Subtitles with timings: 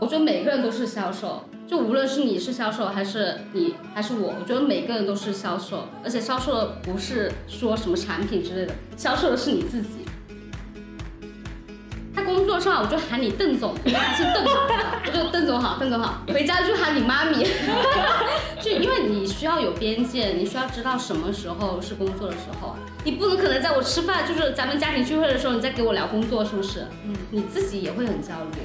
[0.00, 9.88] 我觉得每个人都是销售，就无论是你是销售还是你还是我，我觉得每个人都是销售，而且销售的不是说什么产品之类的，销售的是你自己。
[12.14, 14.54] 在工作上，我就喊你邓总，还是邓总，
[15.04, 16.22] 我就邓总好，邓总好。
[16.28, 17.44] 回家就喊你妈咪，
[18.60, 26.86] 就因为你需要有边界，你需要知道什么时候是工作的时候，你不能可能在我吃饭，就是咱们家庭聚会的时候，你再给我聊工作，是不是？
[27.04, 28.58] 嗯，你自己也会很焦虑。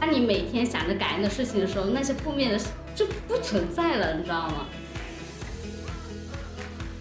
[0.00, 2.58] 当你每天想着感恩的事情的时候，那些负面的
[2.94, 4.66] 就不存在了，你知道吗？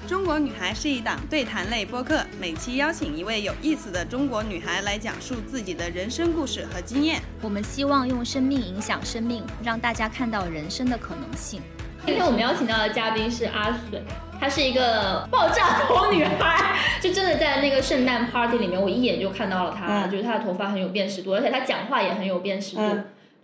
[0.08, 7.22] 中国女孩是一档对谈类播客，每期邀请一位有意思的中国女孩来讲述自己的人生故事和经验。
[7.42, 11.62] 我们希望用生命影响生命，让大家看到人生的可能性。
[12.06, 14.02] 今天我们邀请到的嘉宾是阿水，
[14.40, 22.82] 她是一个爆炸头女孩，就真的在那个圣诞 party 里面，我一眼就看到了她，就是她的头发很有辨识度，而且她讲话也很有辨识度。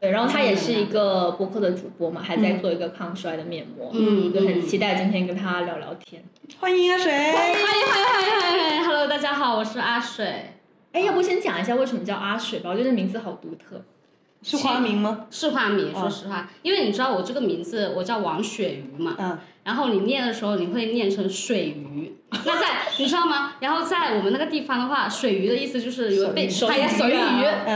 [0.03, 6.21] 对，然后他也是一个播客的主播嘛，还在做一个抗衰的面膜，嗯，就很期待今天跟他聊聊天。
[6.59, 10.25] 欢迎阿水，欢迎欢迎欢迎欢迎，Hello，大家好，我是阿水。
[10.91, 12.71] 哎，要不先讲一下为什么叫阿水吧？
[12.71, 13.81] 我觉得名字好独特。
[14.41, 15.27] 是花名吗？
[15.31, 19.15] 是花名，说实话，因为你知道我这个名字，我叫王雪鱼嘛。
[19.17, 19.39] 嗯。
[19.63, 22.17] 然后你念的时候，你会念成水鱼。
[22.45, 23.53] 那在你知道吗？
[23.59, 26.71] 然后在我们那个地方的话，水鱼的意思就是有被水鱼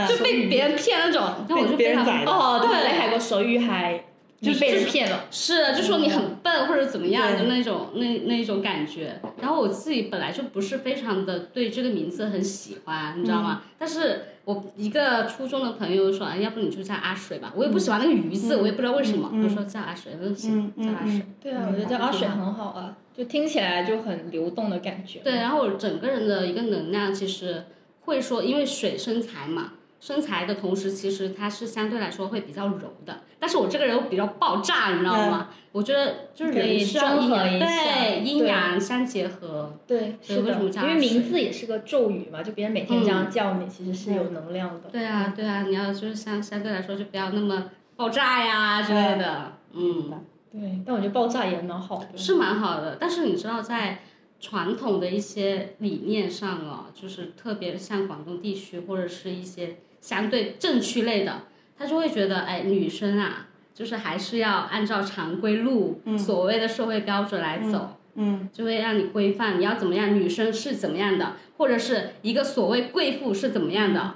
[0.08, 1.22] 就被别人骗那种。
[1.48, 4.04] 然后我就非常哦，对，海过手鱼还。
[4.40, 9.20] 就被人骗了，是，就说你很笨或者怎么样的那种那那种感觉。
[9.40, 13.62] 然后我自己本来就不是非常的对这个名字很喜欢，你知道吗？
[13.76, 17.52] 但是我一个初中的朋友说，要不你就叫阿水吧。
[17.56, 21.22] 我也不喜欢那个鱼字，我也不知道为什么，我说叫阿水，那行，叫阿水。
[21.42, 25.18] 对啊，我觉得叫阿水很好啊，就听起来就很流动的感觉。
[25.18, 27.64] 对，然后我整个人的一个能量其实
[28.02, 29.72] 会说，因为水生财嘛。
[30.00, 35.48] 身材的同时，其实它是相对来说会比较柔的，但是我这个人比较爆炸，你知道吗？
[35.72, 39.76] 我觉得就是人需要阴阳，对阴阳相结合。
[39.86, 44.88] 对，是的，因为名字也是个咒语嘛，就别人每天这样叫你，其实是有能量的。
[44.90, 50.24] 对啊，对啊，你要就是相相对来说就不要那么爆炸呀之类的，嗯。
[50.50, 52.16] 对，但我觉得爆炸也蛮好的。
[52.16, 53.98] 是蛮好的，但是你知道在。
[54.40, 61.42] 传统的一些理念上啊，就是特别像广东地区或者是一些相对正区类的，
[61.76, 74.14] 他就会觉得，哎，女生啊，就是还是要按照常规路，所谓的社会标准来走，嗯，就会让你规范，你要怎么样，女生是怎么样的，或者是一个所谓贵妇是怎么样的。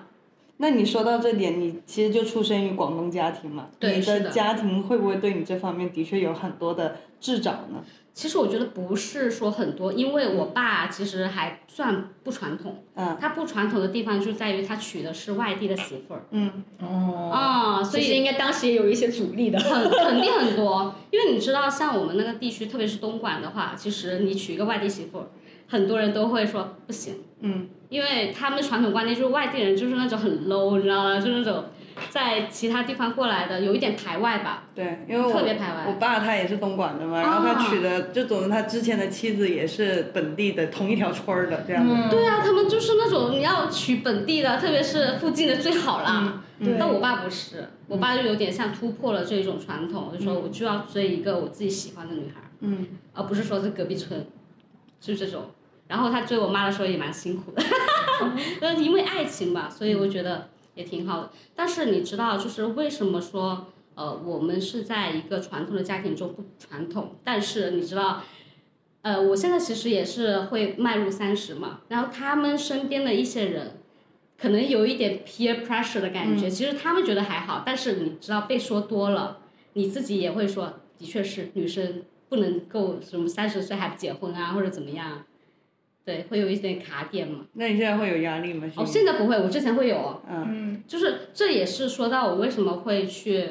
[0.56, 7.84] 那你说到这点，你其实就出生于广东家庭嘛，你的家庭会不会对你这方面的确有很多的掣肘呢？
[8.14, 12.84] 其实我觉得不是说很多，因为我爸其实还算不传统。
[12.94, 13.16] 嗯。
[13.18, 16.26] 他不传统的地方就在于他娶的是外地的媳妇儿。
[16.30, 16.62] 嗯。
[16.78, 17.30] 哦。
[17.32, 19.58] 啊，所以应该当时也有一些阻力的。
[19.58, 25.24] 很肯定很多，因为你知道，像我们那个地区，特别是东莞的话，其实你娶一个外地媳妇，
[25.66, 27.14] 很多人都会说不行。
[27.40, 27.68] 嗯。
[27.88, 31.18] 因为他们传统观念就是外地人就是那种很 low，你知道吗？
[31.18, 31.64] 就那种。
[32.10, 35.84] 在其他地方过来的有一点排外吧，对，因为我特别排外。
[35.86, 41.94] 我爸他也是东莞的嘛，然后他娶的就总之他之前的妻子也是本地的同一条村儿的这样子。
[42.10, 46.42] 对啊，他们就是那种你要娶本地的，特别是附近的最好啦。
[46.78, 54.24] 但我爸不是，我爸就有点像突破了这一种传统，就说我就要追一个我自己喜欢的女孩，嗯，而不是说是隔壁村，
[55.00, 55.50] 就这种。
[55.88, 57.62] 然后他追我妈的时候也蛮辛苦的，
[58.78, 60.48] 因为爱情吧，所以我觉得。
[60.74, 68.22] 也挺好的，但是你知道，就是为什么说，呃，我们是在一个传统的家庭中不传统，但是你知道，
[69.02, 73.80] 呃，我现在其实也是会迈入三十嘛，然后他们身边的一些人，
[74.38, 79.40] 可能有一点 peer pressure 的感觉，其实他们觉得还好，但是你知道被说多了，
[79.74, 85.24] 你自己也会说，的确是女生不能够什么三十岁还不结婚啊，或者怎么样。
[86.04, 87.46] 对，会有一点卡点嘛？
[87.52, 88.68] 那你现在会有压力吗？
[88.76, 90.20] 哦，现在不会，我之前会有。
[90.28, 90.82] 嗯。
[90.88, 93.46] 就是这也是说到我为什么会去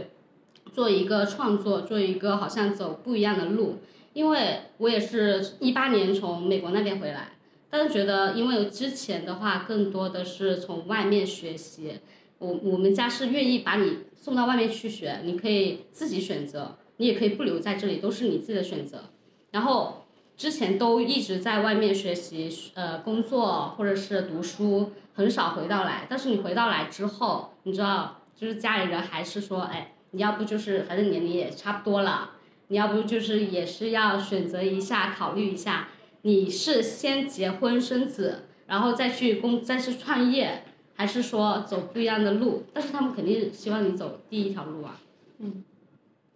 [0.73, 3.77] 做一个创作，做一个好像走不一样的路，
[4.11, 7.37] 因为我也是一八年从美国那边回来，
[7.69, 11.99] 但是觉得因为之前的话更多的是从外面学习，
[12.39, 19.05] 我我们家是愿意把你送到外面去学，你可以自己选择，你也可以不留在这里，都是你自己的选择，
[19.51, 19.99] 然后。
[20.37, 26.07] 之前都一直在外面学习，呃，工作或者是读书，很少回到来。
[26.09, 32.31] 但是你回到来之后，你知道，就是家里人还是说，哎，你要不就是反正年龄也差不多了，
[32.69, 35.89] 你要不就是也是要选择一下，考虑一下，
[36.23, 40.63] 你是先结婚生子，然后再去工再去创业，
[40.95, 42.63] 还是说走不一样的路？
[42.73, 44.99] 但是他们肯定希望你走第一条路啊。
[45.37, 45.63] 嗯，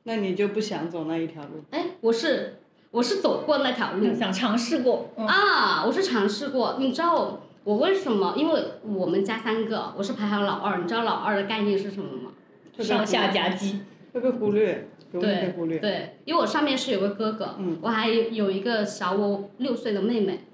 [0.04, 1.64] 那你就不想走那一条路？
[1.72, 2.60] 哎，我是
[2.96, 6.78] 我是走过那条路，想尝试过啊，我是尝试过。
[6.80, 8.34] 你知道我为什么？
[8.38, 10.78] 因为我们家三个，我是排行老二。
[10.78, 12.32] 你知道老二的概念是什么吗？
[12.80, 13.82] 上下夹击，
[14.14, 14.88] 会被忽略。
[15.12, 20.46] 对对，因为我上面是有个哥哥，我还有一个小我六岁的妹妹，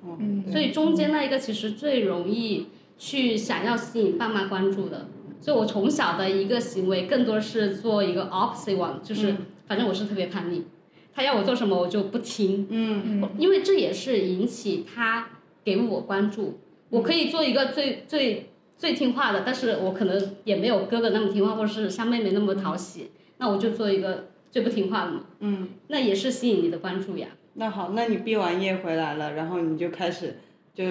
[0.52, 5.06] 所以中间那一个其实最容易去想要吸引爸妈关注的，
[5.40, 9.36] 所以我从小的一个行为更多是做一个 opposite one，就是
[9.68, 10.64] 反正我是特别叛逆，
[11.13, 15.30] 他要我做什么我就不听，嗯，因为这也是引起他
[15.63, 16.60] 给我关注，
[16.90, 24.28] 我可以做一个最最最听话的，但是我可能也没有哥哥那么听话，或者是像妹妹那么讨喜，那我就做一个。
[24.52, 27.30] 最不听话的嘛，嗯，那也是吸引你的关注呀。
[27.54, 30.40] 那好，那你毕完业回来了，然后你就开始
[30.74, 30.84] 就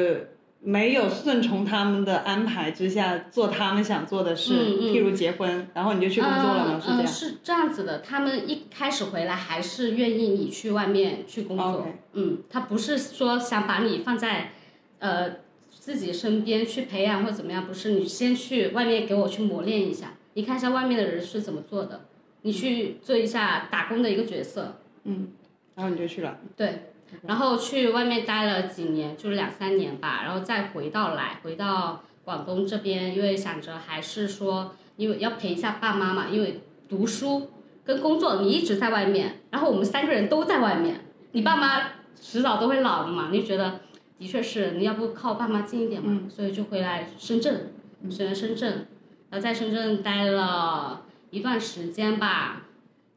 [0.63, 6.81] 没有顺从他们的安排之下做他们想做的事，譬如结婚，然后你就去工作了吗？
[6.81, 7.07] 是这样。
[7.07, 14.53] 是这样子的，他们一开始回来还是愿意你去外面去工作，嗯，他不是说想把你放在
[14.99, 15.37] 呃
[15.71, 22.07] 自己身边去培养或怎么样，不是，你先去外面给我去磨练一下，你看一下外面的人是怎么做的。
[22.43, 25.29] 你去做一下打工的一个角色，嗯，
[25.75, 26.90] 然后你就去了，对，
[27.23, 37.51] 然后去外面待了几年，就是两三年吧，然后再回到来，回到广东这边，因为想着还是说，因为要陪一下爸妈嘛，因为读书
[37.85, 41.83] 跟工作你一直在外面，然后我们三个人都在外面，你爸妈
[42.21, 43.81] 迟早都会老的嘛，你就觉得
[44.19, 47.73] 的确是你要不靠爸妈近一点嘛，所以就回来深圳，
[48.11, 48.87] 选了深圳，
[49.31, 51.03] 然后在深圳待了。
[51.33, 52.63] 一段时间吧，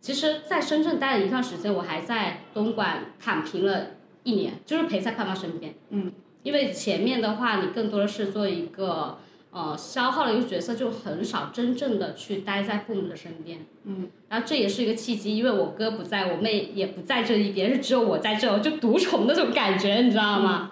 [0.03, 3.91] 其实，在深圳待了一段时间，我还在东莞躺平了
[4.23, 5.73] 一年，就是陪在爸妈身边。
[5.91, 6.11] 嗯。
[6.43, 9.17] 因为前面的话，你更多的是做一个
[9.51, 13.65] 呃消耗的一个角色，就很少真正的去待在父母的身边。
[13.85, 14.09] 嗯。
[14.27, 20.71] 然后这也是一个契机，因为我哥不在，我妹也不在这一边，是只有我在这，就独宠那种感觉，你知道吗？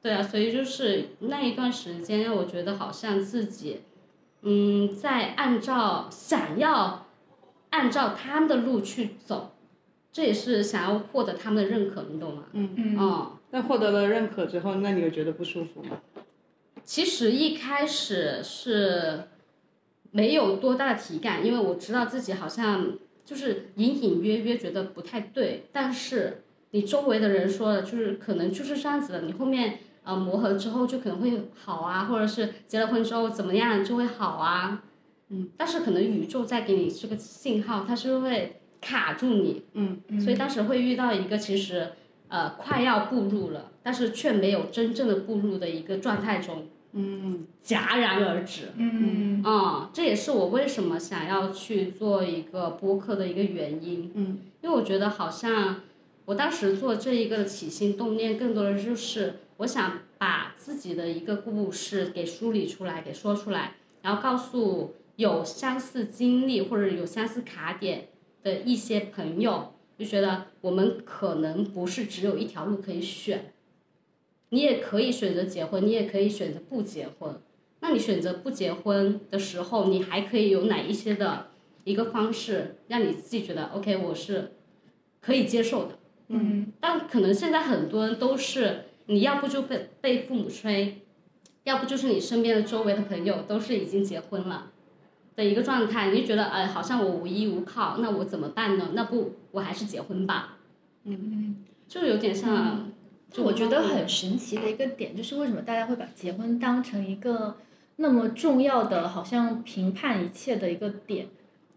[0.00, 3.82] 对啊，所以就是那一段时间，我觉得好像自己。
[4.40, 7.07] 嗯，在按照想要
[7.70, 9.52] 按照他们的路去走，
[10.12, 12.44] 这也是想要获得他们的认可，你懂吗？
[12.52, 12.98] 嗯嗯。
[12.98, 13.32] 哦。
[13.50, 15.98] 那获得了认可之后，那你有觉得不舒服吗？
[16.84, 19.24] 其实一开始是
[20.10, 29.80] 没有多大的体感，因为我知道自己好像就是隐隐约约觉得不太对，但是你周围的人说的，就是可能就是这样子的，你后面。
[30.04, 34.82] 呃，磨合之后就可能会好啊，或者是结了婚之后怎么样就会好啊，
[35.30, 41.92] 嗯，但是可能宇宙在给你这个信号，它是会卡住你，嗯，所以当时会遇到一个其实
[42.28, 55.82] 呃快要步入了，但是却没有真正的步入的一个状态中，嗯，戛然而止，嗯嗯，这也是我为什么想要去做一个播客的一个原因，嗯，因为我觉得好像
[56.24, 59.40] 我当时做这一个起心动念，更多的就是。
[59.58, 63.72] 我想把自己的一个故事给梳理出来，给说出来，
[64.02, 68.08] 然后告诉有相似经历或者有相似卡点
[68.42, 73.52] 的一些朋友，就觉得我们可能不是只有一条路可以选，
[74.50, 77.40] 你也可以选择结婚，你也可以选择不结婚。
[77.80, 81.48] 那你选择不结婚的时候，你还可以有哪一些的
[81.82, 84.52] 一个方式，让你自己觉得 OK，我是
[85.20, 85.98] 可以接受的。
[86.28, 86.72] 嗯。
[86.80, 88.84] 但可能现在很多人都是。
[89.10, 90.98] 你要不就被被父母催，
[91.64, 94.70] 要不就是你身边的周围的朋友都是已经结婚了
[95.38, 98.90] 的一个状态，你就觉得哎，好像我无依无靠，那我怎么办呢？
[98.94, 100.56] 那不，我还是结婚吧。
[101.04, 101.54] 嗯，
[101.86, 102.90] 就有点像，
[103.30, 107.56] 就我觉得很神奇的一个点，就是为什么大家会把结婚当成一个
[107.98, 111.28] 那么重要的，好像评判一切的一个点，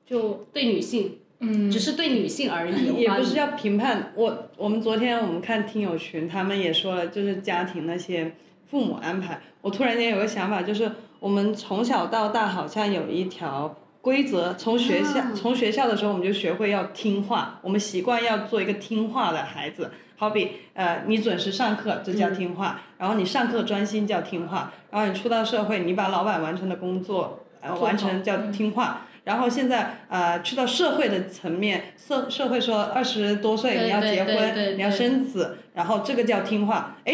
[0.07, 1.19] 就对女性。
[1.43, 4.49] 嗯，只是对女性而已，也不是要评判我。
[4.57, 8.35] 我们昨天我们看听友群，他们也说了，就是家庭那些
[8.71, 9.39] 父母安排。
[9.61, 19.91] 我突然间有个想法，就是我们从小到大好像有一条规则，从学校从学校的时候我们就学会要听话，我们习惯要做一个听话的孩子。
[20.17, 29.01] 好比呃，你准时上课，这叫听话；然后你上课专心叫听话；然后你出到社会，你把老板完成的工作呃完成叫听话。
[29.23, 36.97] 然后现在呃，去到社会的层面，社社会说二十多岁你要结婚，你要生子，然后这个叫听话。
[37.05, 37.13] 哎，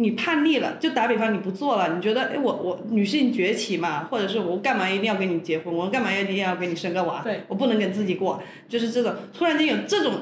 [0.00, 10.14] 你叛逆了，就打比方你不做了，你觉得哎我我女性崛起嘛，或者是我干嘛一定要跟你结婚，我干嘛一定要给你生个娃，我不能跟自己过，就是这种突然间有这种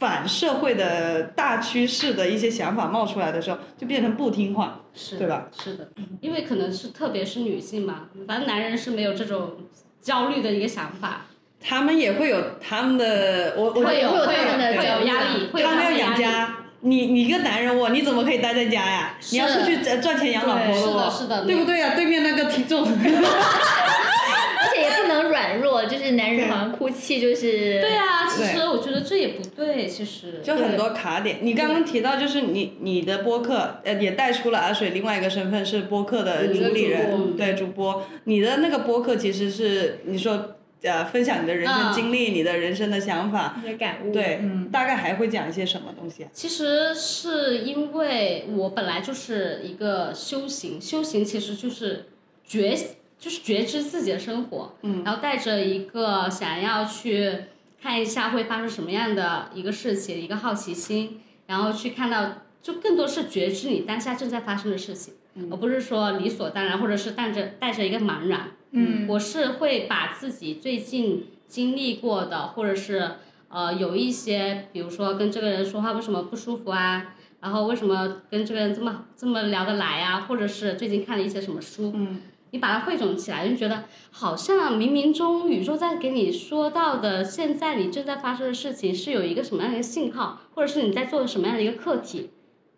[0.00, 5.46] 反社会的大趋势的一些想法冒出来的时候，就变成不听话，是对吧？
[5.56, 5.88] 是的，
[6.20, 9.52] 因为可能是特别是女性嘛，反正男人是没有这种
[10.00, 11.26] 焦虑的一个想法，
[11.60, 15.90] 他们也会有他们的，我我会有会会有他们的会有压力，他们要。
[15.92, 16.56] 养家。
[16.86, 19.18] 你你一个男人我你怎么可以待在家呀？
[19.30, 21.94] 你要出去赚赚钱养老婆了的是的对不对呀？
[21.94, 31.38] 对面那个听众， 而且也不能软弱，就是男人好像哭泣就是对啊，其实我觉得这也不对，其实就很多卡点。
[31.42, 38.06] 你刚刚提到就是你你的播客，呃，也带出了阿水另外一个身份是播客的主理人，主对主播。
[38.24, 44.12] 你的那个播客其实是你说呃分享你的人生嗯经历，你的人生的想法，一些感悟。
[44.12, 46.30] 对，嗯，大概还会讲一些什么东西啊？
[46.32, 52.06] 其实是因为我本来就是一个修行，修行其实就是
[52.46, 52.76] 觉，
[53.18, 57.32] 就是觉知自己的生活，嗯，然后带着一个想要去
[57.82, 65.14] 看一下会发生什么样的一个事情，一个好奇心，然后去看到，就更多是觉知你当下正在发生的事情，
[65.50, 73.12] 而不是说理所当然，或者是带着带着一个茫然，嗯，我是会把自己最近经历过的，或者是
[73.48, 92.30] 呃有一些，比如说跟这个人说话为什么不舒服啊，然后为什么跟这个人这么这么聊得来啊，或者是最近看了一些什么书，嗯，你把它汇总起来，就觉得好像冥冥中宇宙在给你说到的，现在你正在发生的事情是有一个什么样的一个信号，或者是你在做什么样的一个课题，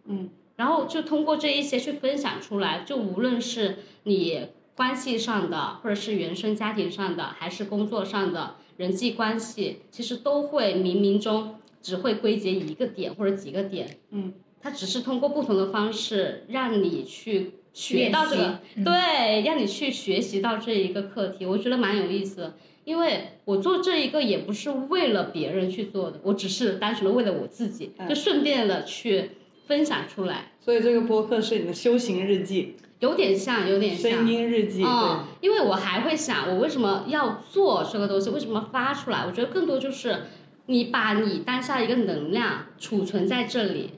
[0.07, 22.41] 嗯，然后就通过这一些去分享出来，就无论是你关系上的，或者是原生家庭上的，还是工作上的人际关系，其实都会冥冥中只会归结一个点或者几个点，嗯，它只是通过不同的方式让你去学到这个对，让你去学习到这一个课题，我觉得蛮有意思。
[22.43, 22.57] 的。
[22.85, 29.33] 因为我做这一个也不是为了别人去做的，我只是单纯的为了我自己，就顺便的去
[29.69, 34.11] 分享出来，所以这个播客是你的修行日记，有点像，有点像。
[34.11, 38.31] 声音日记，嗯，因为我还会想，我为什么要做这个东西？
[38.31, 39.27] 为什么发出来？
[39.27, 40.23] 我觉得更多就是
[40.67, 43.91] 你把你当下一个能量储存在这里，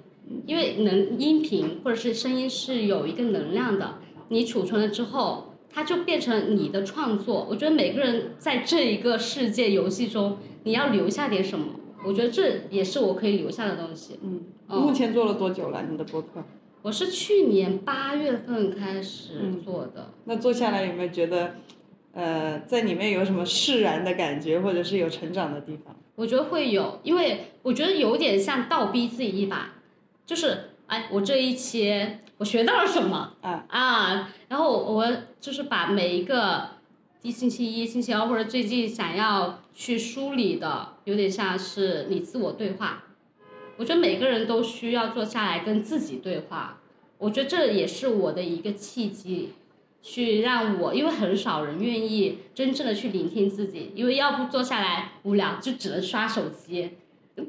[0.44, 3.98] 因为能音频或者是声音是有一个能量的，
[4.28, 5.46] 你储存了之后。
[5.72, 7.46] 它就变成你的创作。
[7.48, 11.66] 我觉得每个人在这一个世界游戏中，你要留下点什么。
[12.04, 14.18] 我觉得这也是我可以留下的东西。
[14.20, 15.84] 嗯，嗯目前做了多久了？
[15.90, 16.44] 你的博客？
[16.82, 20.12] 我是去年八月份开始嗯做的。
[20.24, 21.56] 那做下来有没有觉得，
[22.12, 25.94] 呃，在里面有什么释然的感觉，或者是有成长的地方？
[26.14, 29.72] 我觉得会有，因为我觉得有点像倒逼自己一把，
[30.24, 31.92] 就是哎，我这一期
[32.38, 35.06] 我学到了什么啊啊，然后我
[35.40, 36.68] 就是把每一个
[37.22, 43.04] 一星期一、星期二或者最近想要去梳理的，有点像是你自我对话。
[43.80, 46.78] 我觉得每个人都需要坐下来跟自己对话，
[47.16, 49.54] 我觉得这也是我的一个契机。
[50.02, 56.90] 去让我，因为很少人愿意真正的去聆听自己，因为要不坐下来无聊，就只能刷手机，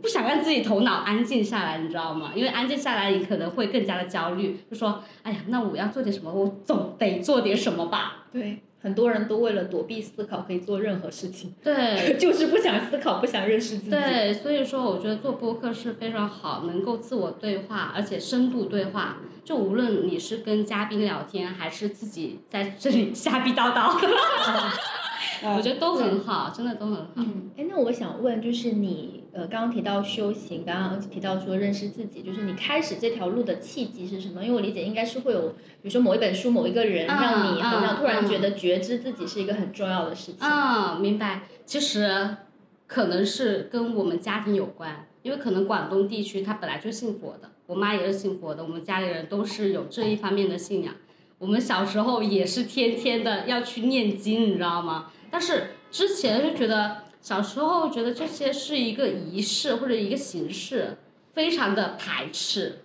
[0.01, 2.31] 不想让自己头脑安静下来，你知道吗？
[2.35, 8.25] 因为安静下来，你可能会更加的焦虑，就说，哎呀，那我要做点什么，我总得做点什么吧。
[8.31, 13.91] 对，很多人都为了躲避思考，可以做任何事情，对， 就是不想思考，不想认识自己。
[13.91, 19.17] 对，所以说我觉得做播客是非常好，能够自我对话，而且深度对话。
[19.43, 23.91] 就无论你是跟嘉宾聊天，还是自己在这里瞎逼叨叨，
[25.43, 27.07] 嗯我觉得都很好，真的都很好。
[27.15, 34.43] 嗯，哎，那我想问，就是你呃，刚刚提到修行，刚刚提到说认识自己，就是你开始这条路的契机是什么？
[34.43, 40.39] 因为我理解应该是会有，比如说某一本书、某一个人，嗯让你好像嗯突然嗯觉得觉知自己是一个很重要的事情。
[40.41, 41.43] 嗯、明白。
[41.65, 42.35] 其实
[42.87, 50.93] 可能是跟我们家庭有关，因为可能广东地区它本来就信佛的，我妈也是信佛的，我们家里人都是有这一方面的信仰。
[51.37, 55.11] 我们小时候也是天天的要去念经，你知道吗？
[55.31, 60.97] 但是之前就觉得小时候觉得这些是一个仪式或者一个形式，
[61.33, 62.79] 非常的排斥。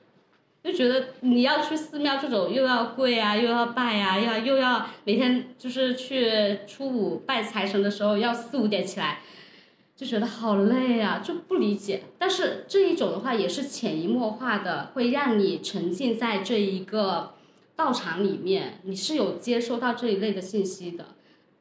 [0.63, 9.21] 就觉得你要去寺庙这种又要跪啊，又要拜啊，要又要每天就是去初五拜财神的时候要四五点起来，
[9.95, 12.03] 就觉得好累啊，就不理解。
[12.19, 17.35] 但是这一种的话也是潜移默化的，会让你沉浸在这一个
[17.77, 21.07] 道场里面，你是有接收到这一类的信息的。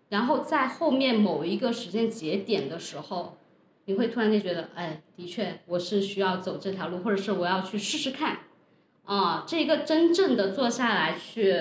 [0.09, 3.37] 然后在后面某一个时间节点的时候，
[3.85, 8.39] 你会突然间觉得，哎，的确我是需要走这条路，或者是我要去试试看。
[9.05, 11.55] 啊，这个真正的坐下来去，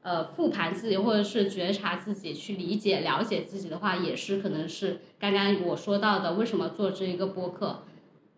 [0.00, 7.82] 呃，复盘自己，或者是觉察自己，去理解、了解自己的话，也是可能是刚刚我说到的，为什么做这一个播客，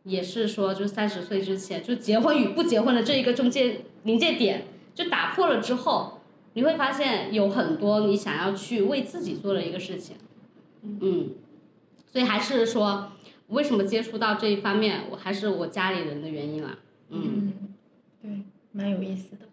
[0.02, 6.19] 也是说，就三十岁之前，就结婚与不结婚的这一个中间临界点，就打破了之后，
[6.54, 10.16] 你会发现有很多你想要去为自己做的一个事情，
[10.82, 11.30] 嗯，
[12.12, 13.12] 所以还是说，
[13.48, 16.78] 为什么接触到这一方面，我还是我家里人的原因啦，
[17.10, 17.52] 嗯，
[18.20, 18.42] 对，
[18.72, 19.46] 蛮有意思的。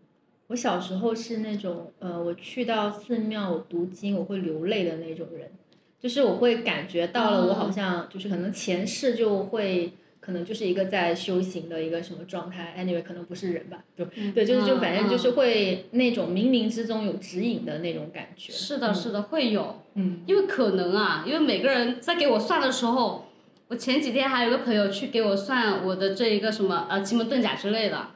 [0.48, 5.51] 我小时候是那种，呃，我去到寺庙读经我会流泪的那种人，
[6.00, 9.94] 就是我会感觉到了，我好像就是可能前世就会。
[10.28, 14.04] 可能就是一个在修行的一个什么状态，anyway 可能不是人吧，就
[14.36, 18.52] 对，就是就反正就是会那种冥冥之中有指引的那种感觉。
[18.52, 23.30] 是的，是的，会有，嗯，因为可能啊，因为每个人在给我算的时候，
[23.70, 28.08] 我前几天还有个朋友去给我算我的这一个什么呃奇门遁甲之类的，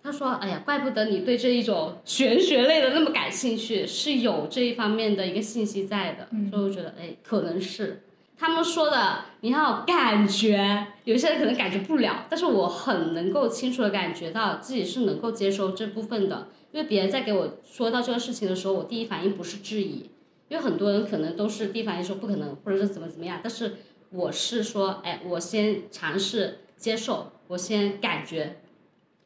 [0.00, 8.02] 他说，哎呀，怪不得你对这一种玄学类的那么感兴趣，是有这一方面的一个信息在的，所以我觉得，哎，可能是。
[8.38, 20.08] 他们说的，你要感觉，有些人可能感觉不了，但是我很能够清楚的感觉到自己是能够接收这部分的，因为别人在给我说到这个事情的时候，我第一反应不是质疑，
[20.48, 23.78] 因为很多人可能都是第一反应说不可能，或者是怎么怎么样，但是
[24.10, 28.60] 我是说，哎，我先尝试接受，我先感觉，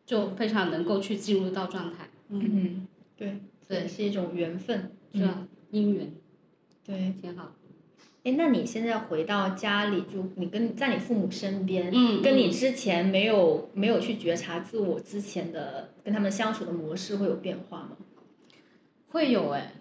[0.07, 2.09] 就非常能够去进入到状态。
[2.31, 5.47] 嗯，对，对，是一种缘分，是吧？
[5.71, 6.11] 姻缘，
[6.83, 7.53] 对，挺好。
[8.25, 17.97] 哎，那你现在回到家里，就你跟在你父母身边，嗯，跟你之前没有没有去觉察自我之前的跟他们相处的模式会有变化吗？
[19.09, 19.75] 会有哎，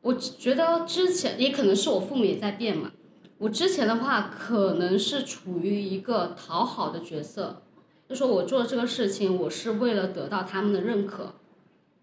[0.00, 2.92] 我觉得之前也可能是我父母也在变嘛。
[3.38, 7.62] 我之前的话可能是处于一个讨好的角色，
[8.08, 11.34] 就说我做这个事情，我是为了得到他们的认可。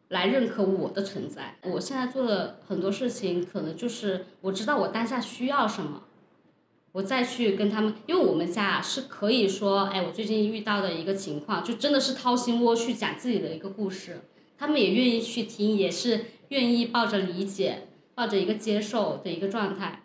[0.09, 1.55] 来认可我的存在。
[1.63, 6.03] 我现在做的很多事情，可能就是我知道我当下需要什么，
[6.91, 7.95] 我再去跟他们。
[8.07, 14.21] 因为我们家是可以说，哎，我最近遇到的一个情况，就真的是掏心窝去讲自己的一个故事，
[14.57, 20.03] 他们也愿意去听，也是愿意抱着理解、抱着一个接受的一个状态。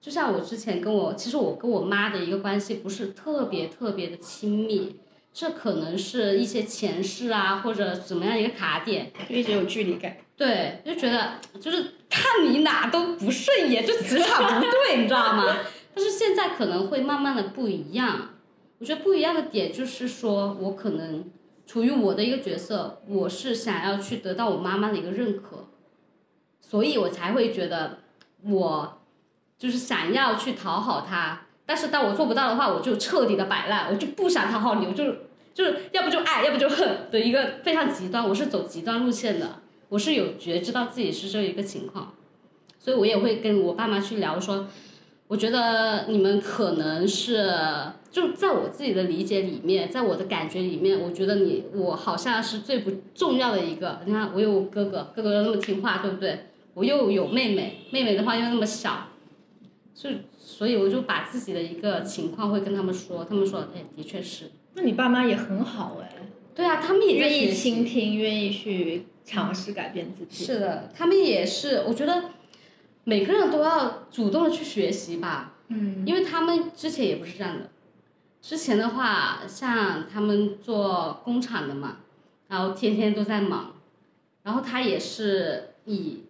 [0.00, 4.96] 就像我之前跟我，其实我跟我妈的一个关系不是特别特别的亲密。
[5.34, 10.16] 这可能是一些前世啊，或者怎么样一个卡点，就一直有距离感。
[10.36, 15.56] 对，就觉得就是看你哪都不顺眼，就磁场不对， 你知道吗？
[15.92, 18.30] 但是现在可能会慢慢的不一样。
[18.78, 21.24] 我觉得不一样的点就是说，我可能
[21.66, 25.68] 处于我的一个角色，我是想要去得到我妈妈的一个认可，
[26.60, 27.98] 所以我才会觉得
[28.44, 29.00] 我
[29.58, 31.40] 就是想要去讨好她。
[31.66, 35.04] 但是当我做不到的话，我就彻底的摆烂，我就不想讨好你，我就
[35.54, 38.28] 就是要不就爱，要不就恨的一个非常极端。
[38.28, 42.12] 我是走极端路线的，我是有觉知到自己是这一个情况，
[42.78, 44.66] 所以我也会跟我爸妈去聊说，
[45.28, 47.48] 我觉得你们可能是
[48.10, 54.00] 就在我自己的理解里面，在我的感觉里面，我觉得你我好像是最不重要的一个。
[54.04, 56.46] 你看我有哥哥，哥哥又那么听话，对不对？
[56.74, 59.06] 我又有妹妹，妹妹的话又那么小，
[59.94, 60.10] 就。
[60.56, 64.52] 所以我就把自己的一个情况会跟他们说，他们说，哎，的确是。
[64.74, 66.08] 那你爸妈也很好哎。
[66.54, 70.44] 对啊，他们也愿意倾听，愿意去尝试改变自己。
[70.44, 71.82] 是的，他们也是。
[71.88, 72.30] 我觉得
[73.02, 75.54] 每个人都要主动的去学习吧。
[75.66, 76.04] 嗯。
[76.06, 77.70] 因为他们之前也不是这样的。
[78.40, 81.96] 之前的话，像他们做工厂的嘛，
[82.46, 83.72] 然后天天都在忙，
[84.44, 86.20] 然后他也是以。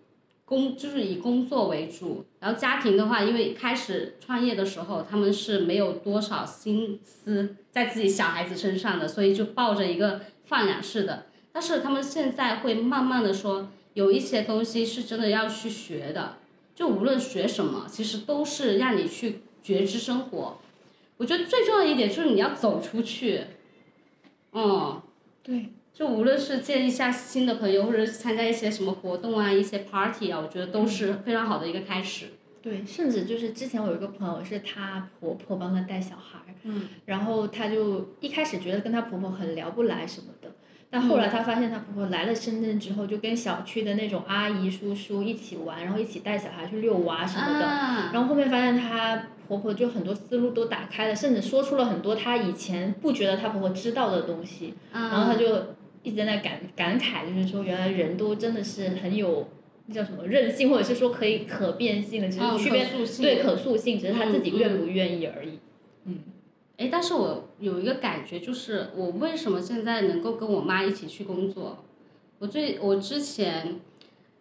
[0.45, 11.27] 工就是以工作为主，然后家庭的话，因为开始创业的时候，他们是没有多少心思在自己小孩子身上的，所以就抱着一个放养式的。
[11.53, 16.37] 但是他们现在会慢慢的说，有一些东西是真的要去学的，
[16.75, 20.59] 就无论学什么，其实都是让你去觉知生活。
[21.17, 23.45] 我觉得最重要一点就是你要走出去，
[24.53, 25.01] 嗯，
[25.43, 25.74] 对。
[25.95, 32.27] 就无论是见一下新的朋友，或者是参加一些什么活动啊，一些 party 啊，我觉得都是非常好的一个开始。
[32.61, 40.51] 对，甚至就是之前我有一个朋友，是她婆婆帮她带小孩，嗯，然后她就一开始觉得跟她婆婆很聊不来什么的，
[40.91, 47.65] 但后来她发现她婆婆来了深圳之后，就跟小区的那种阿姨叔叔一起玩，然后一起带小孩去遛娃什么的，
[48.13, 55.47] 然后后面发现她婆婆就很多思路都打开了，甚至说出了很多她以前不觉得她婆婆知道的东西，然后她就。
[56.05, 59.49] 一直在那感感慨，就是说原来人都真的是很有
[59.87, 62.87] 那叫什么韧性，或者是说可以可变性的，只是区别
[63.21, 65.59] 对可塑性，只是他自己愿不愿意而已。
[66.05, 66.21] 嗯，
[66.77, 71.85] 哎，但是我有一个感觉，就是我为什么现在能够跟我妈一起去工作？
[72.39, 73.81] 我最我之前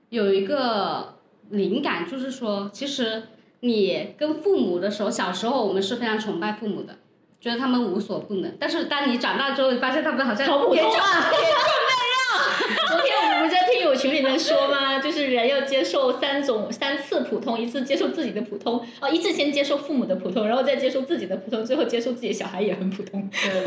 [0.10, 1.16] 有一个
[1.50, 3.24] 灵感，就是说，其实
[3.62, 6.98] 你跟父母的时候，小时候我们是非常崇拜父母的。
[7.44, 8.56] 觉得他们无所不能。
[8.58, 11.30] 但是当你长大之后，你发现他们好像好普也就通啊！
[12.88, 14.98] 昨天我们不是在听友群里面说吗？
[15.00, 23.30] 就是人要接受三种三次普通，一次接受自己的普通，哦，一次先接受父母的普通，然后再接受自己的普通，最后接受自己的小孩也很普通。
[23.30, 23.64] 对，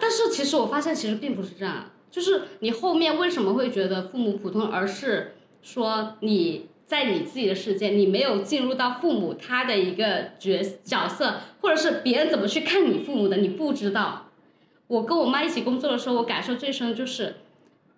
[0.00, 14.26] 但是其实我发现其实并不是这样，就是你后面为什么会觉得父母普通，而是说你在你自己的世界，你没有进入到父母他的一个角角色，或者是别人怎么去看你父母的，你不知道。
[14.88, 17.36] 我跟我妈一起工作的时候，我感受最深就是，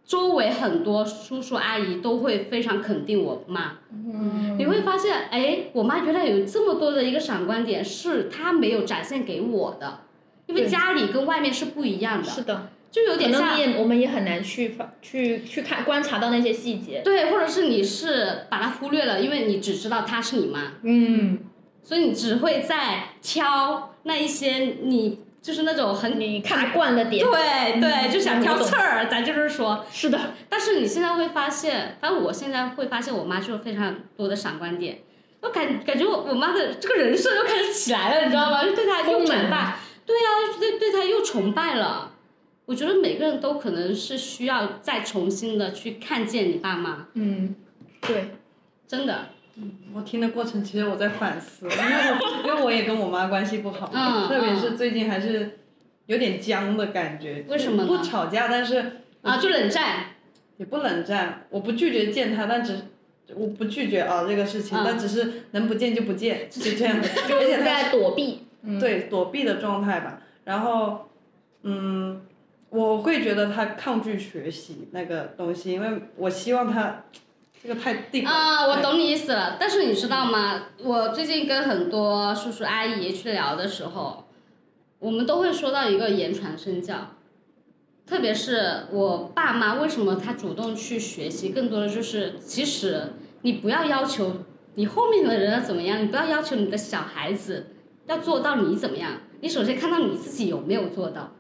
[0.05, 3.79] 周围很多叔叔阿姨都会非常肯定我妈。
[3.91, 10.01] 嗯你会发现，哎，我妈原来有这么多的一个闪光点，是她没有展现给我的，
[10.45, 17.01] 因为家里跟外面是不一样的，是的，就有点像也我们也很难去去去看观察到那些细节。
[17.03, 21.39] 对，或者是你是把它忽略了，因为你只知道她是你妈，嗯，
[21.83, 27.25] 所以你只会在挑那一些你就是那种很你看不惯的点。
[27.25, 34.99] 对对，就想挑刺儿，咱就是说，是的，但是你现在会发现，反正我现在会发现，我妈就有非常多的闪光点。
[35.41, 38.63] 我感感觉我我妈的这个人设又开始起来了，你知道吗？
[38.63, 40.29] 就对她又崇拜，对呀、
[40.61, 42.12] 对对她又崇拜了。
[42.73, 47.55] 我觉得每个人都可能是需要再重新的去看见你爸妈，嗯，
[48.01, 48.31] 对，
[48.89, 49.27] 真的。
[49.93, 51.77] 我听的过程其实我在反思，因为
[52.19, 55.59] 我因为我也跟我妈关系不好，嗯特别是最近还是
[56.07, 57.45] 有点僵的感觉。
[57.47, 60.07] 为什么呢不吵架，但是啊，就冷战，
[60.57, 62.75] 也不冷战，我不拒绝见他，但只
[63.35, 68.47] 我不拒绝啊这个事情，嗯但只是能不见就不见，就这样的， 就而且她在躲避。
[68.63, 70.23] 嗯，对躲避的状态吧。
[70.45, 71.11] 然后，
[71.65, 72.23] 嗯，
[72.73, 77.05] 我会觉得他抗拒学习那个东西，因为我希望他
[77.63, 79.59] 这个太了啊，我懂你意思了。
[79.61, 80.69] 但是你知道吗？
[80.83, 84.25] 我最近跟很多叔叔阿姨去聊的时候，
[84.99, 87.11] 我们都会说到一个言传身教。
[88.07, 91.51] 特别是我爸妈，为什么他主动去学习？
[91.51, 94.33] 更多的就是，其实你不要要求
[94.77, 97.67] 你后面的人要怎么样，你不要要求你的小孩子
[98.07, 99.13] 要做到你怎么样。
[99.43, 101.35] 你首先看到你自己有没有做到。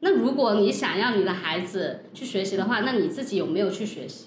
[0.00, 4.26] 那如果你想要你的孩子去学习的话，那你自己有没有去学习？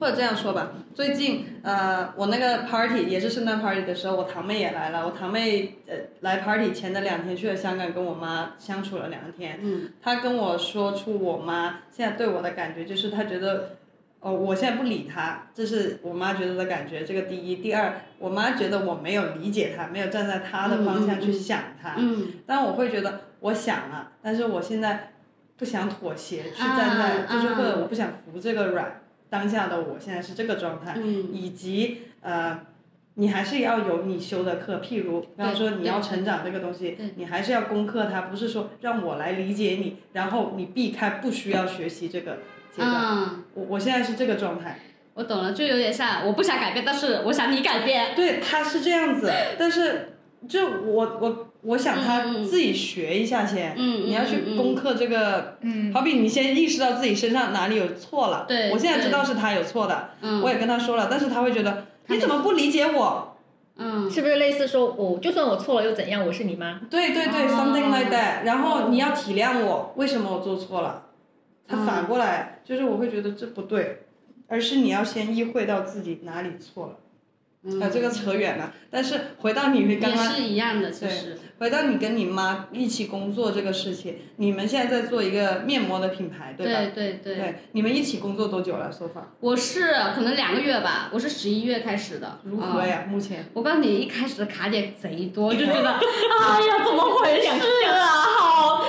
[0.00, 5.04] 或者这样说吧，最近呃，我那个 party 也是圣诞 party 的时候，我堂妹也来了。
[5.04, 9.58] 我堂妹呃来 party 前的两天去了香港，跟我妈相处了两天。
[9.62, 13.76] 嗯，她跟我说出我妈现在对我的感觉，就是她觉得，
[14.20, 17.04] 哦，我现在不理她，这是我妈觉得的感觉。
[17.04, 21.96] 这个第一，第二，我妈觉得我没有理解她，没有站在她的方向去想她。
[21.98, 22.28] 嗯。
[22.46, 25.12] 但我会觉得我想了，但是我现在
[25.56, 32.60] 不想妥协，去站在、啊就是或者啊我不想服这个软，当下的我现在是这个状态，嗯以及呃，
[33.14, 42.38] 你还是要有你修的课，譬如刚刚说你要成长这个东西，你还是要攻克它，不是说让我来理解你，然后你避开不需要学习这个
[42.70, 42.94] 阶段。
[42.94, 44.78] 嗯，我我现在是这个状态，
[45.14, 48.14] 我懂了，就有点像我不想改变，但是我想你改变。
[48.14, 50.16] 对，他是这样子，但是
[50.48, 63.36] 就我我我想他自己学一下先，嗯你要去攻克这个，嗯，好比你先意识到自己身上哪里有错了，对我现在知道是他有错的，嗯我也跟他说了，但是他会觉得你怎么不理解我？
[63.82, 66.26] 嗯是不是类似说，我、就算我错了又怎样？
[66.26, 66.80] 我是你妈。
[66.90, 71.04] 对对对、哦 s o m e t h i n g like that，然后你要体谅我，为什么我做错了？
[71.66, 74.02] 他嗯反过来就是我会觉得这不对，
[74.48, 76.96] 而是你要先意会到自己哪里错了。
[77.80, 78.72] 啊，这个扯远了。
[78.90, 81.38] 但是回到你刚嗯也刚是一样的，其实。
[81.58, 86.90] 回到你跟你妈一起工作这个事情，你们现在在做一个面膜的品牌，对吧？
[86.94, 87.54] 对对对。
[87.72, 88.90] 你们一起工作多久了？
[88.90, 92.26] 说法我是可能两个月吧，我是十一月开始的。
[92.28, 93.04] 啊如何呀？
[93.06, 97.48] 目前我告诉你，一开始的卡点贼多，就觉得，哎呀，怎么回事
[97.90, 97.98] 啊？
[98.38, 98.82] 好，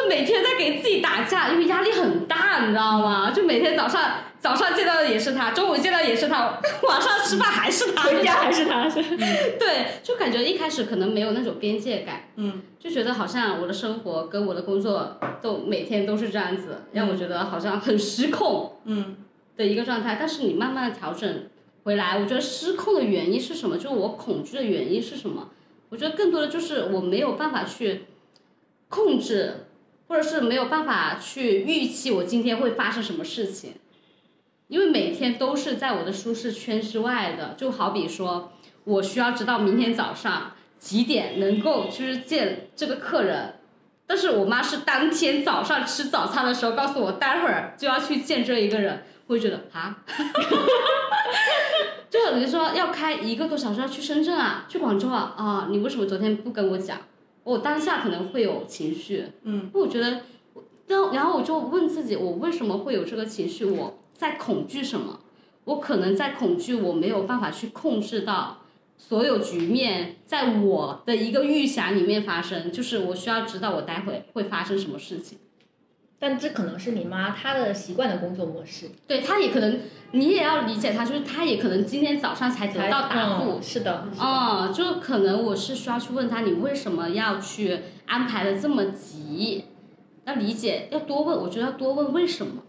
[0.00, 3.30] 就每天在给自己打架，因为压力很大，你知道吗？
[3.30, 9.02] 就每天早上早上见到的也是他，中午见到也是他，晚上吃饭还是他，回家还是他是。
[9.58, 19.16] 对，就感觉一开始可能没有那种边界感，嗯，就觉得好像我的生活跟我的工作都每天都是这样子，让我觉得好像很失控，嗯，
[19.56, 20.16] 的一个状态。
[20.18, 21.44] 但是你慢慢的调整
[21.84, 23.76] 回来，我觉得失控的原因是什么？
[23.76, 25.50] 就是我恐惧的原因是什么？
[25.90, 28.04] 我觉得更多的就是我没有办法去
[28.88, 29.66] 控制，
[30.10, 33.74] 或者是没有办法去预期我今天会发生什么事情。
[34.66, 38.50] 因为每天都是在我的舒适圈之外的，就好比说，
[38.82, 43.60] 我需要知道明天早上几点能够就是见这个客人，
[44.04, 49.96] 但是我妈是当天早上吃早餐的时候告诉我，待会儿就要去见这一个人，我会觉得啊，
[52.10, 56.98] 就比如说要开一个多小时要去深圳啊，去广州啊，啊，你为什么昨天不跟我讲？
[57.50, 60.20] 我当下可能会有情绪，嗯，我觉得，
[60.86, 63.64] 但然后我就问自己，我为什么会有这个情绪？
[63.64, 65.18] 我在恐惧什么？
[65.64, 68.58] 我可能在恐惧，我没有办法去控制到
[68.96, 75.38] 所有局面在我的一个预想里面发生，就是我需要知道我待会会发生什么事情。
[76.20, 79.80] 但这可能是你妈她的习惯的工作模式，对，她也可能，
[80.12, 83.52] 你也要理解她，就是她也可能今天早上才得到答复。
[83.58, 89.64] 嗯是的，是的哦，就可能我是需要去问她，你为什么要去安排的这么急？
[90.26, 92.62] 要理解，要多问，我觉得要多问为什么。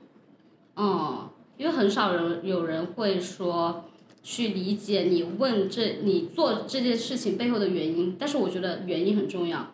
[0.78, 3.84] 嗯，因为很少人有人会说
[4.24, 9.74] 去理解你问这你做这件事情背后的原因，但是我觉得原因很重要，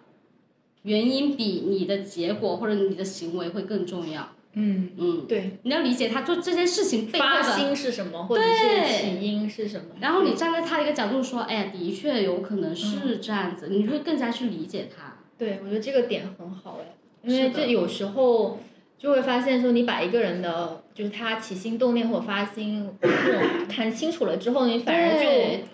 [0.87, 4.29] 原因比你的结果或者你的行为会更重要。
[4.53, 9.87] 嗯，嗯，对，你要理解他做这件事情背后发的心是什么，或者是起因是什么？
[9.99, 15.17] 然后你站在他的一个角度说，哎呀，的确有可能是这样子，你会更加去理解他。
[15.37, 18.57] 对，我觉得这个点很好哎，因为这有时候
[18.97, 25.65] 就会发现说，你把一个人的就是他起心动念或者发心这种看清楚了之后，你反而就对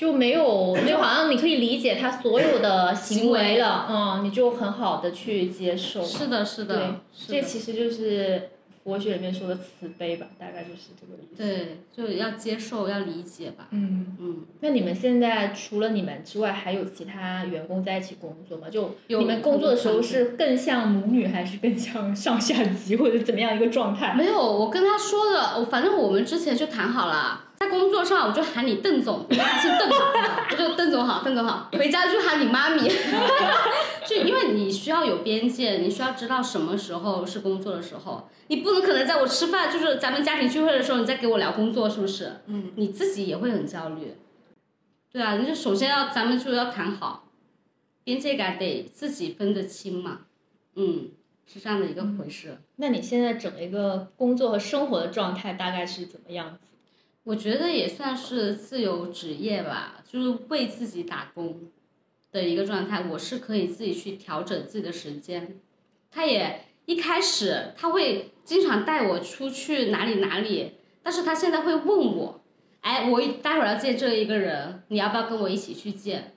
[0.00, 6.02] 就没有，就好像你可以理解他所有的行行为为了，嗯，你就很好的去接受。
[6.02, 6.74] 是的，是的，，
[7.28, 8.48] 对这其实就是
[8.82, 11.36] 佛学里面说的慈悲吧，大概就是这个意思。
[11.36, 13.68] 对，就要接受，要理解吧。
[13.72, 18.68] 嗯，嗯，那你们现在除了你们之外，还有其他员工在一起工作吗？
[18.70, 24.14] 就你们工作的时候是更像母女，还是更像上下级，或者怎么样一个状态？
[24.14, 29.96] 没有，我跟他说的，我反正我们之前就谈好了，在工作上我就喊你邓总，他姓邓嘛，
[30.50, 32.88] 我就邓总好，邓总好，回家就喊你妈咪，
[34.06, 42.40] 就因为你需要有边界，你需要知道什么时候是工作的时候，你不能可能在我吃饭，就是咱们家庭聚会的时候，你再给我聊工作，是不是？
[42.46, 44.16] 嗯，你自己也会很焦虑。
[45.12, 47.24] 对啊，你就首先要咱们就要谈好，
[48.02, 50.20] 边界感得自己分得清嘛，
[50.76, 51.10] 嗯，
[51.46, 52.56] 是这样的一个回事。
[52.76, 56.69] 那你现在整一个工作和生活的状态大概是怎么样子？
[57.24, 61.70] 我觉得也算是自由职业吧，就是为自己打工
[62.32, 63.04] 的一个状态。
[63.10, 65.60] 我是可以自己去调整自己的时间。
[66.10, 72.40] 他也一开始他会经常带我出去哪里哪里，但是他现在会问我，
[72.80, 76.36] 哎，我待会儿要见这一个人，你要不要跟我一起去见？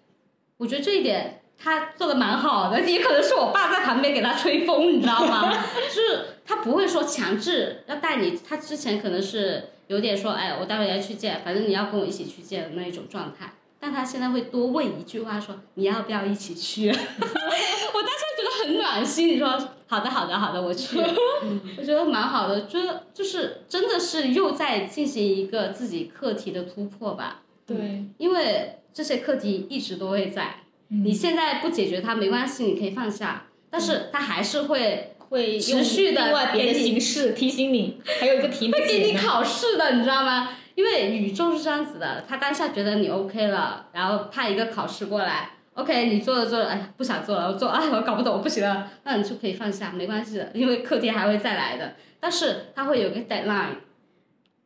[0.58, 5.52] 我觉得这一点他做的蛮好的，也可能是我爸在旁边给他吹风，你知道吗？
[5.88, 13.54] 就是他不会说强制要带你，他之前可能是有点说，哎，我待会儿要去见，反正你要跟我一起去见的那一种状态。
[13.80, 16.88] 但他现在会多问一句话说，你要不要一起去？
[16.90, 19.50] 我当时觉得很暖心，你说
[19.88, 20.98] 好的好的好的，我去，
[21.78, 22.80] 我觉得蛮好的，就
[23.14, 27.42] 就是真的是又在进行一个自己课题的突破吧。
[27.68, 40.52] 对，因为这些课题一直都会在，你现在不解决它没关系，你可以放下，但是它还是会会持续地用另外别的形式 提醒你，还有一个题目会给你考试的，你知道吗？
[40.76, 53.78] 因为宇宙是这样子的，他当下觉得你 OK 了，然后派一个考试过来，OK，你做着做着，哎，不想做了，我做，哎，我搞不懂，我不行了，那你就可以放下，没关系的，因为课题还会再来的，但是它会有个 deadline，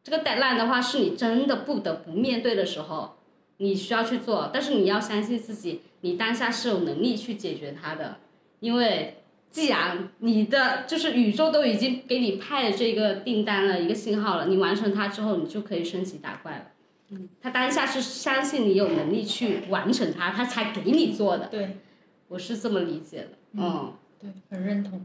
[0.03, 3.17] 这个 deadline 的话是你真的不得不面对的时候，
[3.58, 8.17] 你需要去做，但是你要相信自己，你当下是有能力去解决它的，
[8.60, 9.13] 因为。
[9.57, 16.65] 既然你的就是宇宙都已经给你派了这个订单了一个信号了，你完成它之后，你就可以升级打怪了。
[17.09, 21.47] 嗯，他当下是相信你有能力去完成它，他才给你做的。
[21.47, 21.79] 对
[22.27, 23.29] 我是这么理解的。
[23.53, 25.03] 嗯，对，很认同。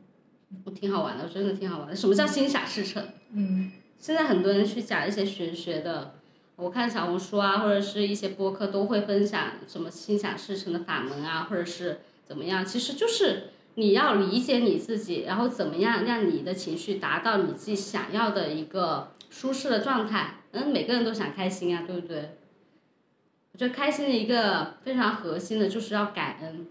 [0.67, 1.97] 我挺好玩的，真的挺好玩的。
[1.97, 3.03] 什么叫心想事成？
[3.33, 6.17] 嗯，现在很多人去讲一些玄学的，
[6.57, 13.45] 我看小红书啊，或者是一些播客都会分享什么心想事成的法门啊，或者是怎么样，其实就是。
[13.75, 20.35] 你要理解你自己，然后怎么样让你的情绪达到你自己想要的一个舒适的状态？
[20.53, 22.37] 嗯，每个人都想开心啊，对不对？
[23.53, 26.67] 我觉得开心的一个非常核心的就是要感恩。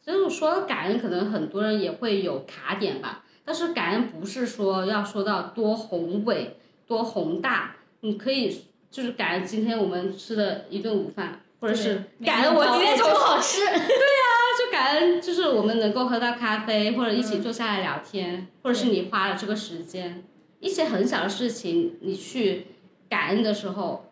[0.00, 3.24] 所以我说感恩，可能很多人也会有卡点吧。
[3.44, 13.60] 但是感恩不是说要说到多宏伟、多宏大，你可以就是感恩今天我们吃的一顿午饭，或者是感恩我今天中午好吃。
[14.58, 20.24] 就感恩，就是我们能够喝到咖啡，或者一起坐下来聊天，或者是你花了这个时间，
[20.58, 22.66] 一些很小的事情，你去
[23.08, 24.10] 感恩的时候，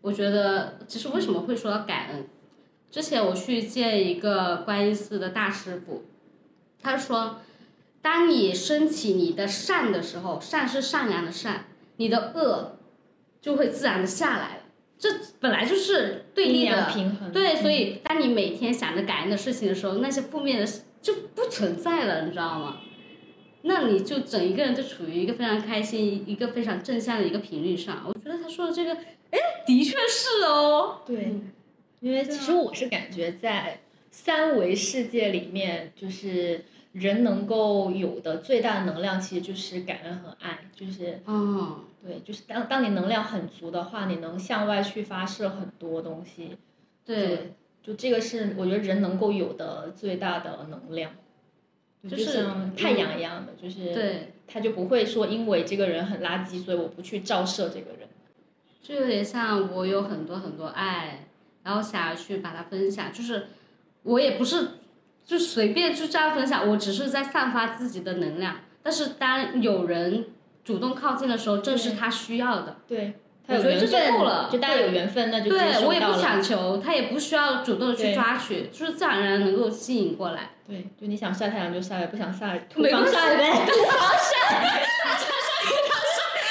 [0.00, 2.26] 我觉得其实为什么会说到感恩？
[2.90, 6.02] 之前我去见一个观音寺的大师傅，
[6.82, 7.36] 他说，
[8.02, 11.66] 当你升起你的善的时候，善是善良的善，
[11.98, 12.78] 你的恶
[13.40, 14.63] 就会自然的下来了。
[15.04, 17.30] 这本来就是对立的平衡。
[17.30, 20.66] 对，所以当你每天想着感恩的事情的时候，那些负面的
[21.02, 22.78] 就不存在了，你知道吗？
[23.66, 28.02] 那你就整一个人就处于一个非常开心、一个非常正向的一个频率上。
[28.06, 28.94] 我觉得他说的这个，
[29.30, 31.02] 哎，的确是哦。
[31.06, 31.34] 对，
[32.00, 46.56] 因为其实我是感觉在三维世界里面，就是人能够有的最大的能量，其实就是感恩和爱，就是，嗯，对，就是当当你能量很足的话，你能向外去发射很多东西。
[47.04, 47.52] 对，
[47.82, 51.12] 就这个是我觉得人能够有的最大的能量。
[52.06, 58.06] 就是太阳一样的，就是对，他就不会说因为这个人很垃圾，所以我不去照射这个人。
[58.82, 61.26] 就有点像我有很多很多爱，
[61.62, 63.46] 然后想要去把它分享，就是
[64.02, 64.68] 我也不是
[65.24, 68.56] 就随便就这样分享，我只是在散发自己的能量。
[68.82, 70.26] 但是当有人
[70.62, 72.76] 主动靠近的时候，正是他需要的。
[72.86, 73.14] 对。
[73.46, 80.52] 我觉得这就够了，就大家有缘分，那就对我也不强求，他也不需要主动的去抓取，就是自然而然能够吸引过来。
[80.66, 84.64] 对，就你想晒太阳就晒，不想晒涂防晒呗，涂防晒，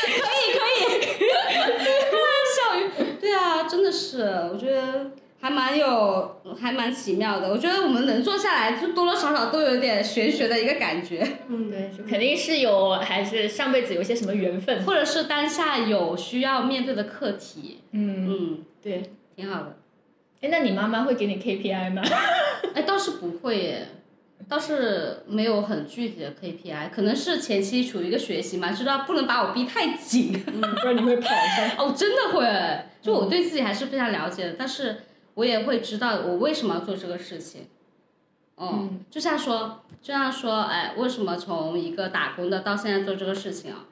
[0.05, 0.81] 可以可以，
[2.53, 5.09] 笑鱼，对啊，真的是，我觉得。
[5.43, 7.49] 还蛮有，还蛮奇妙的。
[7.49, 11.21] 我觉得我们能坐下来，就多多少少都有点玄学的一个感觉。
[11.49, 17.81] 嗯，对，肯定是有，还是上辈子有些什么缘分，或者是当下有需要面对的课题。
[17.91, 19.75] 嗯嗯，对，挺好的。
[20.39, 22.01] 哎，那你妈妈会给你 KPI 吗？
[22.73, 23.87] 哎，倒是不会耶，
[24.47, 32.45] 倒是没有很具体的 KPI，可能是前期处于一个学习嘛，知道不能把我逼太紧，嗯不然你会跑是 哦，真的会，
[33.01, 35.03] 就我对自己还是非常了解的，但是。
[35.35, 37.67] 我也会知道我为什么要做这个事情，
[38.57, 43.85] 嗯，就像说，就像说，哎，为什么从一个打工的到现在做这个事情啊？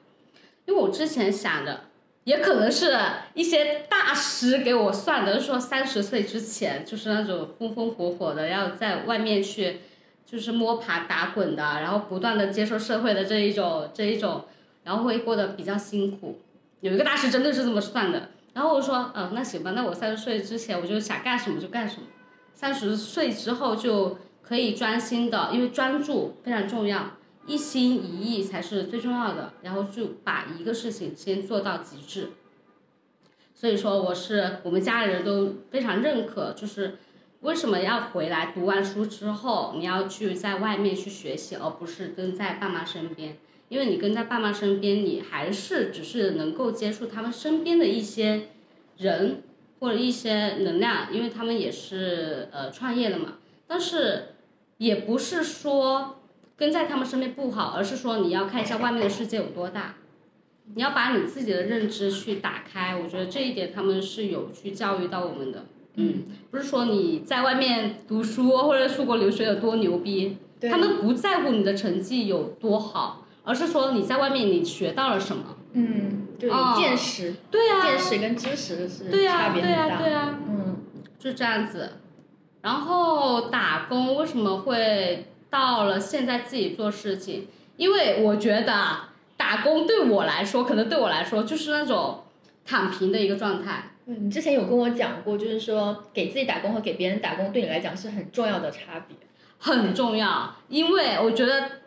[0.66, 1.80] 因为我之前想的，
[2.24, 2.96] 也可能是
[3.34, 9.80] 一些大师给我算的，说三十岁之前就是那种风风火火的，要在外面去，
[10.24, 14.44] 就是摸爬打滚的，然后不断的接受社会的这一种这一种，
[14.84, 16.40] 然后会过得比较辛苦。
[16.80, 18.28] 有一个大师真的是这么算的。
[18.54, 22.06] 然后我说，嗯，那行吧，那我三十岁之前我就想干什么就干什么，
[22.52, 27.12] 三十岁之后就可以专心的，因为专注非常重要，
[27.46, 32.32] 一心一意才是最重要的，然后就把一个事情先做到极致。
[33.54, 36.98] 所以说，我是我们家里人都非常认可，就是
[37.40, 43.38] 为什么要回来读完书之后，你要去在外面去学习，而不是跟在爸妈身边。
[43.72, 48.48] 因为你跟在爸妈身边，你还是只是能够接触他们身边的一些
[48.98, 49.42] 人
[49.80, 53.38] 或者一些能量，因为他们也是呃创业的嘛。
[53.66, 54.34] 但是
[54.76, 56.16] 也不是说
[56.54, 59.94] 跟在他们身边不好，而是说你要看一下外面的世界有多大，
[60.74, 62.94] 你要把你自己的认知去打开。
[62.94, 65.64] 我觉得这一点他们是有去教育到我们的。
[65.94, 73.21] 嗯，不是说你在外面读书或者出国留学有多牛逼，他们不在乎你的成绩有多好。
[73.44, 75.56] 而是说你在外面你学到了什么？
[75.72, 79.96] 嗯，就见识，对呀，见识跟知识是差别很大。
[79.96, 80.76] 对呀，嗯，
[81.18, 81.92] 就这样子。
[82.60, 87.48] 然后打工为什么会到了现在自己做事情？
[87.76, 88.96] 因为我觉得
[89.36, 92.22] 打工对我来说，可能对我来说就是那种
[92.66, 93.88] 躺平的一个状态。
[94.04, 99.16] 嗯你之前有跟我讲过，就是说给自己打工和给别人打工对你来讲是很重要的差别。
[99.58, 101.81] 很重要，因为我觉得。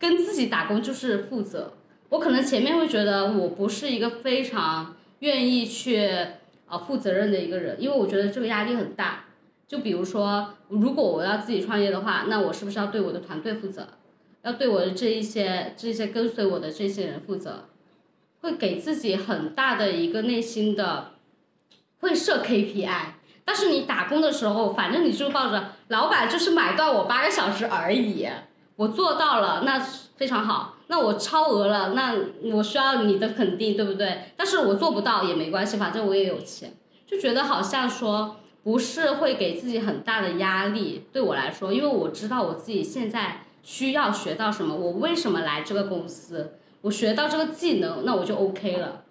[0.00, 1.74] 跟自己打工就是负责，
[2.08, 6.08] 我可能前面会觉得我不是一个非常愿意去
[6.66, 9.26] 啊负责任的一个人，因为我觉得这个压力很大。
[9.68, 13.86] 就比如说，如果我要自己创业的话，那我是不是要对我的团队负责，
[14.42, 17.68] 要对我的这一些这些跟随我的这些人负责，
[18.40, 21.12] 会给自己很大的一个内心的
[22.00, 23.04] 会设 KPI。
[23.44, 28.26] 但是你打工的时候，反正你就抱着老板就是买断我八个小时而已。
[28.80, 30.76] 我做到了，那非常好。
[30.86, 32.14] 那我超额了，那
[32.54, 34.32] 我需要你的肯定，对不对？
[34.38, 36.72] 但是我做不到也没关系，反正我也有钱，
[37.06, 41.04] 就觉得好像说不是会给自己很大的压力。
[41.12, 49.02] 对我来说，因为我知道我自己现在需要学到什么，我为什么来这个公司，我学到这个技能，那我就 OK 了。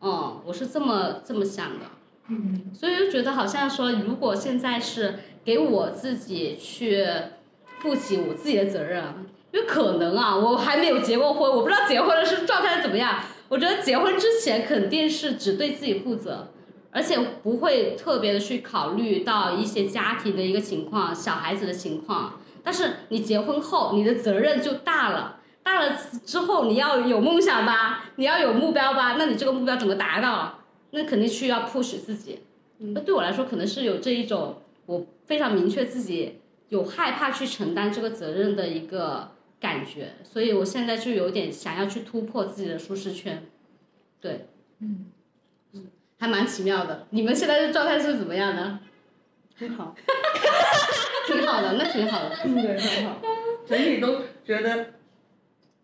[0.00, 1.86] 嗯，我是这么这么想的。
[2.28, 7.04] 嗯，所以就觉得好像说，如果现在是给我自己去。
[7.80, 9.02] 负起我自己的责任，
[9.52, 13.20] 因为可能啊，我还没有结过婚，我不知道结婚的是状态怎么样。
[13.48, 16.48] 我觉得结婚之前肯定是只对自己负责，
[16.90, 22.40] 而且不会特别的去考虑到一些家庭的一个情况、小孩子的情况。
[22.62, 30.58] 但是你结婚后，你的责任就大了，大了之后你要有梦想吧，你要有目标吧，那你这个目标怎么达到？
[30.90, 32.40] 那肯定需要 push 自己。
[32.78, 43.46] 那对我来说，可能是有这一种我非常明确自己有害怕去承担这个责任的一个感觉，所以我现在就有点想要去突破自己的舒适圈。
[44.20, 44.48] 对，
[44.80, 45.06] 嗯，
[45.72, 45.86] 嗯
[46.18, 47.06] 还蛮奇妙的。
[47.10, 48.78] 你们现在的状态是怎么样的？
[49.56, 49.94] 很好，
[51.26, 52.36] 挺好的，那挺好的。
[52.44, 53.20] 嗯，对，很好。
[53.66, 54.86] 整体都觉得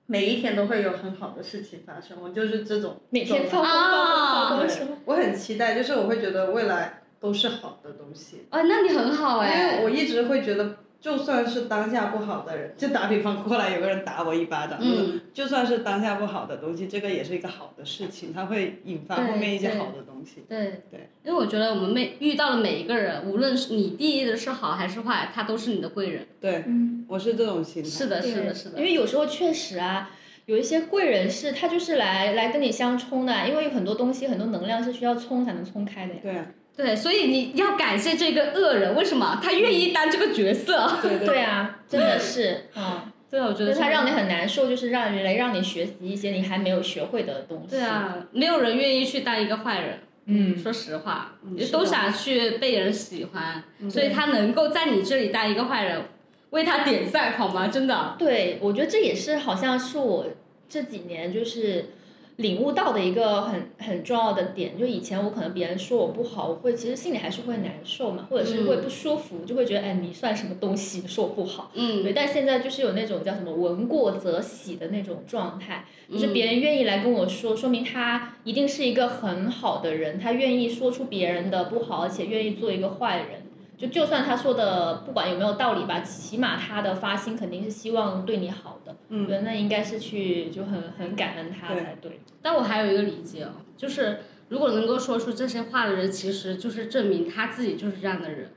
[0.06, 3.00] 每一天都会有很好的事情发生，我就是这种。
[3.10, 9.84] 每天放啊放对，我很期待，就是我会觉得未来都是好的东西，哦，那你很好哎因哎为。
[9.84, 20.44] 我一直会觉得，就算是当下不好的人，就打比方过来有个人打我一巴掌，嗯，就算是当下不好的东西，这个也是一个好的事情，它会引发后面一些好的东西。
[20.46, 26.26] 对对，因为我觉得我们每遇到的每一个人，无论是你定义的是好还是坏，他都是你的贵人。
[26.38, 27.88] 对，嗯，我是这种心态。
[27.88, 28.78] 是的，是的，是的。
[28.78, 30.10] 因为有时候确实啊，
[30.44, 36.20] 有一些贵人是他就是来来跟你相冲的，因为有很多东西很多能量是需要冲才能冲开的呀。
[36.22, 36.46] 对啊，
[36.76, 40.98] 对，所以你要感谢这个恶人，为什么他愿意当这个角色？
[41.00, 47.76] 对对对啊，真的是，嗯，对，我觉得他让你很难受，就是让人来让你学习一些你还没有学会的东西。
[47.76, 50.00] 对，啊，没有人愿意去当一个坏人。
[50.26, 56.00] 嗯，说实话，嗯也都想去被人喜欢，所以他能够在你这里当一个坏人，
[56.48, 57.68] 为他点赞好吗？
[57.68, 58.16] 真的。
[58.18, 60.26] 对，我觉得这也是好像是我
[60.66, 61.90] 这几年就是
[62.36, 64.78] 领悟到的一个很很重要的点。
[64.78, 71.70] 就以前我可能别人说我不好，我会其实心里还是会难受嘛，或者是会不舒服，就会觉得哎你算什么东西，说我不好。
[71.74, 83.43] 嗯，对，但现在就是有那种叫什么“闻过则喜”的那种状态，就是嗯别人愿意来跟我说，说明他一定是一个很好的人，他愿意说出别人的不好，而且愿意做一个坏人。
[83.76, 88.94] 就就算他说的不管有没有道理吧，起码他的发心肯定是希望对你好的。
[89.08, 92.20] 嗯我觉得那应该是去就很很感恩他才对。
[92.40, 98.50] 但我还有一个理解哦，就是如果能够说出这些话的人，其实就是证明他自己就是这样的人，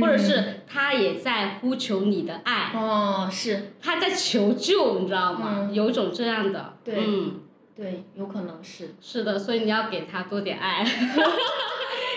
[0.00, 5.68] 或者是他也在呼求你的爱，哦，是他在求救，你知道吗？
[5.72, 7.40] 有一种这样的，对嗯，
[7.76, 8.94] 对，有可能是。
[9.00, 10.84] 是的，所以你要给他多点爱，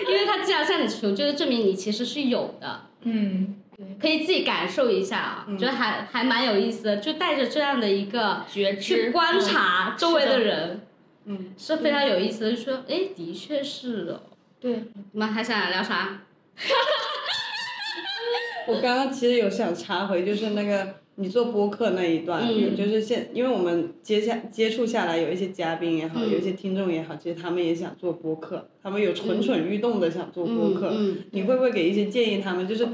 [0.08, 2.86] 因为他既然向你求就是证明你其实是有的。
[3.02, 3.56] 嗯，
[4.00, 10.80] 可以自己感受一下啊，觉得还还蛮有意思的，就带着这样的一个觉知去观察周围的人，
[11.26, 12.52] 嗯，是非常有意思的。
[12.52, 14.22] 就说，哎，的确是哦。
[14.60, 14.72] 对，
[15.12, 16.22] 你们还想聊啥？
[18.66, 32.68] 我刚刚其实有想插回，就是那个你做播客那一段，嗯就是现，因为我们接下接触下来，有一些嘉宾也好，嗯有一些听众也好，其实他们也想做播客，他们有蠢蠢欲动的想做播客，嗯，你会不会给一些建议他们？
[32.68, 32.86] 就是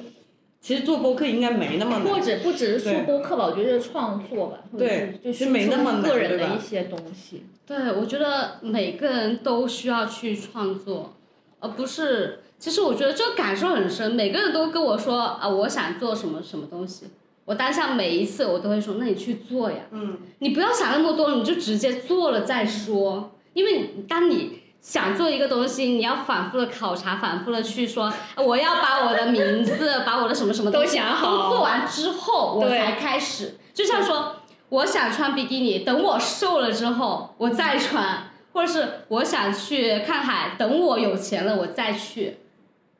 [0.61, 7.43] 其实做播客应该没那么难，或者不只是说播客吧，我觉得是创作吧，对就其实没那么难个人的一些东西。
[7.67, 11.15] 对，我觉得每个人都需要去创作，
[11.61, 12.41] 而不是。
[12.57, 17.05] 其实我觉得这个感受很深，每个人都跟我说啊，我想做什么什么东西。
[17.45, 19.79] 我当下每一次我都会说，那你去做呀。
[19.91, 23.37] 嗯，你不要想那么多，你就直接做了再说。
[23.53, 33.59] 因为当你想做一个东西，你要反复的考察，反复的去说，我要把我的名字，把我的什么什么都想好都做完之后，我才开始。
[33.73, 34.37] 就像说，
[34.71, 42.39] 我想穿比基尼，等我瘦了之后我再穿，或者是我想去看海，等我有钱了我再去。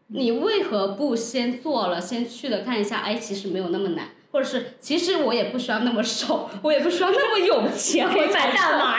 [0.09, 2.99] 你为何不先做了，先去了看一下？
[2.99, 8.79] 哎，其实没有那么难，或者是其实我也不需要那么瘦，我也不需要那么有钱，我买大买。
[8.83, 8.99] 码。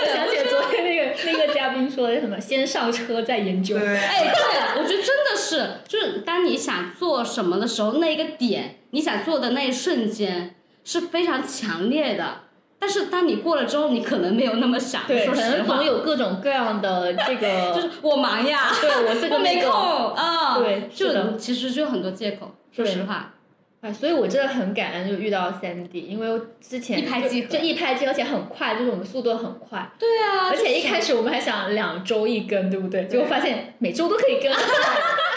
[0.00, 3.76] 我想起了昨天那个那个嘉宾说的什么，先上车再研究。
[3.76, 12.42] 对，哎，对，我觉得真的是，就是当你想做什么的时候，那一个点，你想做的那一瞬间是非常强烈的。
[12.78, 15.02] 但是当你过了之后，你可能没有那么想。
[15.08, 19.72] 对，说实话可能总，有各种各样的 这个，就是我忙呀，对我这 个我没空
[20.14, 20.56] 啊。
[20.58, 22.54] 对就其实就很多借口。
[22.70, 23.34] 说实话，
[23.80, 33.06] 哎，所以我真的很感恩，就遇到 Sandy，因为之前一拍即合就就一拍即合，而且很快，就是我们速度很快，对啊，而且一开始我们还想两周一更，对不对？
[33.06, 34.52] 结果发现每周都可以更。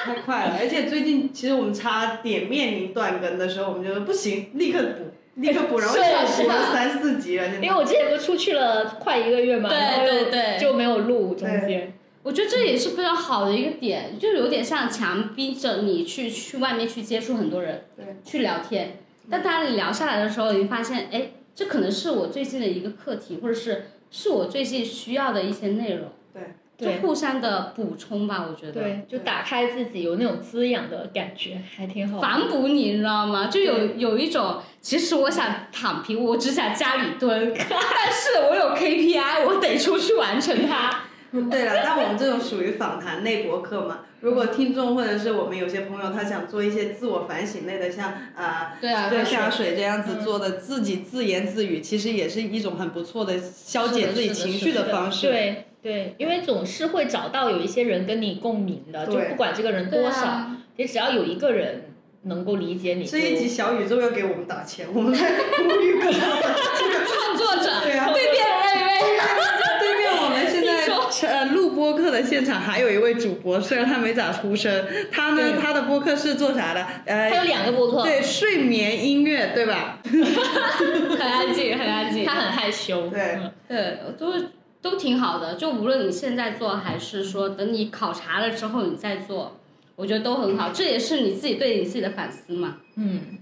[0.04, 11.94] 太快了，而且最近其实我们差点面临断更的时候，我们就说不行，立刻补，立刻补，然后是又是补了三四集了，因为我之前不是出去了快一个月嘛，对然后又对对就没有录中间。
[12.24, 19.00] 我觉得这也是非常好的一个点，就有点像强逼着你去去外面去接触很多人，对，去聊天。
[19.30, 26.10] 但大家聊下来的时候，你发现，哎，这可能是我最近的一个课题，或者是是我最近需要的一些内容，
[26.78, 28.82] 对，就互相的补充吧，我觉得。
[28.82, 32.22] 对，就打开自己，有那种滋养的感觉，还挺好的。
[32.22, 33.48] 反哺你，你知道吗？
[33.48, 41.06] 就有有一种，其实我想躺平，我只想家里蹲， 但是我有 KPI，我得出去完成它。
[41.50, 44.00] 对了，但我们这种属于访谈类博客嘛。
[44.20, 55.28] 如果听众或者是我们有些朋友，他想做一些自我反省类的，像啊，对啊，对下水这样子做的，自己自言自语，其实也是一种很不错的消解自己情绪的方式。
[55.28, 61.86] 对对，因为总是会找到有一些人跟你共鸣的，就不管这个人多少，也只要有一个人
[62.24, 63.04] 能够理解你。
[63.04, 65.20] 这一集小宇宙要给我们打钱，我们来
[65.58, 68.92] 呼吁各 个创作者，对啊，对面那位。
[68.92, 69.31] 呃，录播客
[72.22, 76.86] 的现场还有一位主播，虽然他没咋出声，他呢，他的播客是做啥的？
[77.06, 80.00] 呃，他有两个播客，对，睡眠音乐，对吧？
[80.04, 82.24] 很安静，很安静。
[82.26, 83.10] 他很害羞。
[83.10, 84.34] 对，对，都
[84.82, 85.56] 都挺好的。
[85.56, 89.60] 就无论你现在做，还是说等你考察了之后你再做，
[89.96, 90.70] 我觉得都很好。
[90.72, 92.78] 这也是你自己对你自己的反思嘛。
[92.96, 93.40] 嗯，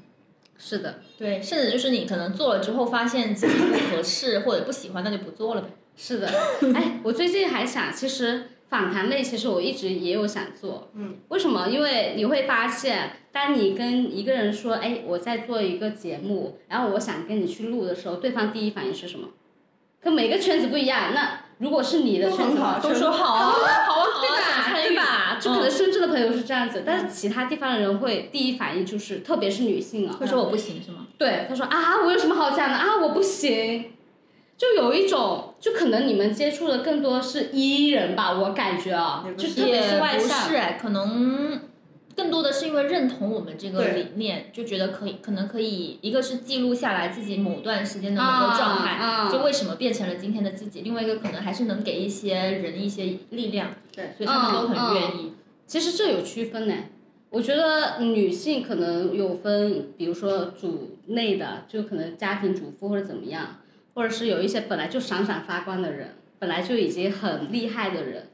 [0.58, 5.68] 是的，对，甚至就是你可能做了之后发现自己不合适或者不喜欢，那就不做了呗。
[6.02, 6.30] 是的，
[6.74, 10.89] 哎，我最近还想，其实访谈类，其实我一直也有想做。
[10.95, 11.15] 嗯。
[11.30, 11.67] 为什么？
[11.67, 19.30] 因为你会发现，当你跟一个人说，哎，我在做一个节目，然后我想跟你去录的时候，对方第一反应是什么？
[20.01, 21.13] 可每个圈子不一样。
[21.13, 24.82] 那如果是你的圈子，都说好啊，好啊，对吧？
[24.88, 25.38] 对吧？
[25.41, 31.07] 就可能深圳的朋友是这样子，但是其他地方的人会第一反应就是，特别是女性啊，会说我不行是吗？
[31.17, 32.97] 对，他说啊，我有什么好讲的啊？
[33.01, 33.93] 我不行。
[34.60, 41.62] 就有一种，就可能你们接触的更多是 E 人吧，我感觉啊，就特别是外向，可能
[42.14, 55.32] 更多的是因为认同我们这个理念，就觉得可以，可能可以，一个是记录下来自己某段时间的某个状态，就为什么变成了今天的自己；，另外一个可能还是能给一些人一些力量，对，所以他们都很愿意。
[55.66, 56.76] 其实这有区分呢，
[57.30, 63.55] 我觉得女性可能有分，比如说主内的，就可能家庭主妇或者怎么样。
[63.94, 68.28] 或者是有一些本来就闪闪发光的人，本来就已经很厉害的人，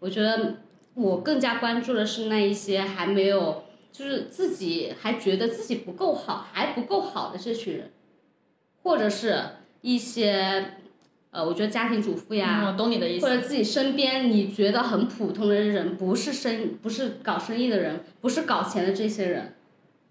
[0.00, 0.56] 我觉得
[0.94, 7.90] 我更加关注的是那一些还没有，就是自己还觉得自己不够好，还不够好的这群人，
[8.82, 9.40] 或者是
[9.80, 10.72] 一些，
[11.30, 19.54] 呃，我觉得家庭主妇呀，懂你的意思，或者自己身边你觉得很普通的人，不是生不是搞生意的人，不是搞钱的这些人，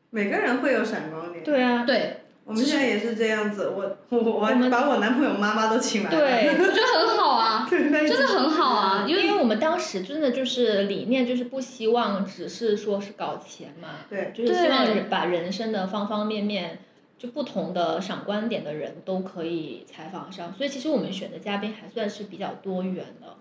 [0.09, 2.20] 每个人会有闪光点，对啊，对。
[2.43, 4.39] 我们现在也是这样子，我我我
[4.69, 16.79] 把我男朋友妈妈都请来了，对，我觉得很好啊， 真的很好啊， 因为因为我们当时真的就是理念就是不希望只是说是搞钱嘛，对，就是希望把人生的方方面面，
[17.17, 23.37] 就不同的赏观点的人都可以采访上，所以其实我们选的嘉宾还算是比较多元的，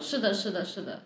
[0.00, 1.02] 是的，是的，是的，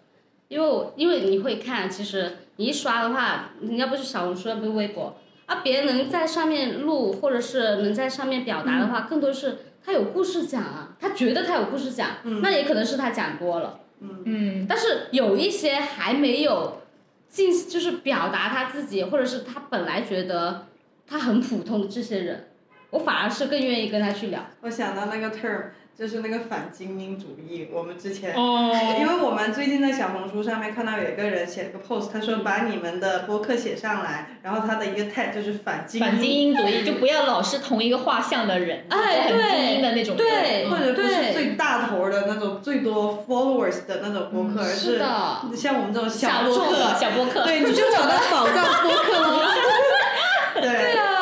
[0.49, 5.16] 因为我因为你会看，其实你一刷的话，你要不是小红书，要不是微博。
[5.47, 12.09] 啊，别人能在上面录，或者是能在上面表达的话，更多是他有故事讲啊，他觉得他有故事讲，
[12.42, 13.80] 那也可能是他讲多了。
[14.01, 14.66] 嗯嗯。
[14.68, 16.82] 但是有一些还没有
[17.28, 20.66] 进，就是表达他自己，或者是他本来觉得
[21.07, 22.49] 他很普通的这些人，
[22.90, 24.44] 我反而是更愿意跟他去聊。
[24.62, 25.62] 我想到那个 term。
[25.99, 28.70] 就是那个反精英主义，我们之前，哦，
[29.01, 44.99] 因为我们最近在小红书上面看到有一个人写了个 post，他说把你们的播客写上来，然后他的一个 tag 就是反精英，反精英主义，就不要老是同一个画像的人，哎，很精英的那种，对，或者不是最大头的那种最多 followers 的那种播客，而是
[45.57, 49.55] 像我们这种小播客，小播客，对，你就找到宝藏播客了，
[50.61, 51.15] 对，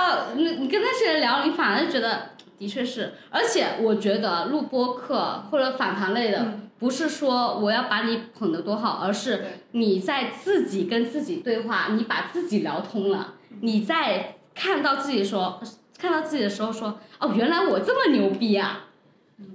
[0.75, 2.31] 跟那些人聊，你反而觉得。
[2.57, 15.61] 的确是，而且我觉得录播课或者访谈类的，不是说我要把你捧得多好，而是你在自己跟自己对话，你把自己聊通了，你在看到自己说，
[15.99, 18.85] 看到自己的时候说，哦，原来我这么牛逼啊！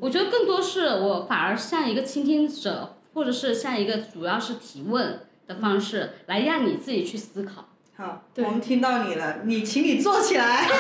[0.02, 7.69] 我觉得更多是我反而像一个倾听者，或者是像一个主要是提问的方式，来让你自己去思考。
[8.00, 10.66] 好，我们听到你了，你请你坐起来。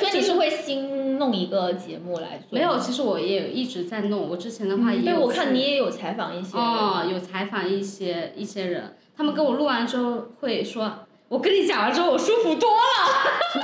[0.00, 2.58] 所以你是会新弄一个节目来做？
[2.58, 4.26] 没有，其实我也有一直在弄。
[4.26, 10.90] 我之前的话也，对，我看你也有采访一些，哦，有采访一些一些人，他们跟我录完之后会说。
[11.28, 12.80] 我跟你讲完之后，我舒服多了。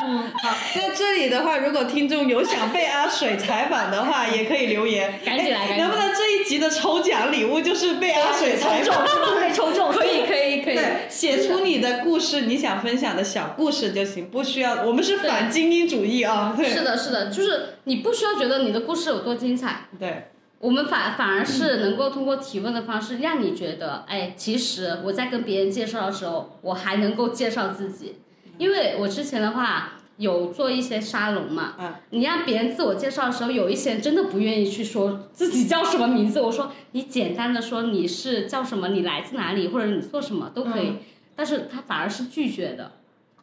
[0.02, 5.18] 嗯， 好，那这里的话，如果听众有想被阿水采访的话， 也可以留言。
[5.24, 5.78] 赶紧来，赶紧。
[5.78, 9.02] 能不能这一集的抽奖礼物就是被阿水采访？
[9.40, 10.43] 被抽中，可以，可以，可以。
[10.84, 14.84] 对，写出你的故事，你想分享的小故事就行，不需要。
[14.84, 16.56] 我们是反精英主义啊。
[16.56, 19.88] 是的，是的，就是你不需要觉得你的故事有多精彩。
[19.98, 20.28] 对。
[20.60, 28.16] 我们反反而是能够通过提问的方式，让你觉得，哎，其实我在跟别人介绍的时候，我还能够介绍自己。
[28.56, 36.40] 因为我之前的话，有做一些沙龙嘛，嗯你让别人自我介绍的时候，有一些人真的不愿意去说自己叫什么名字。
[36.40, 40.98] 我说你简单的说你是叫什么，你来自哪里，或者你做什么都可以，嗯
[41.36, 42.92] 但是他反而是拒绝的，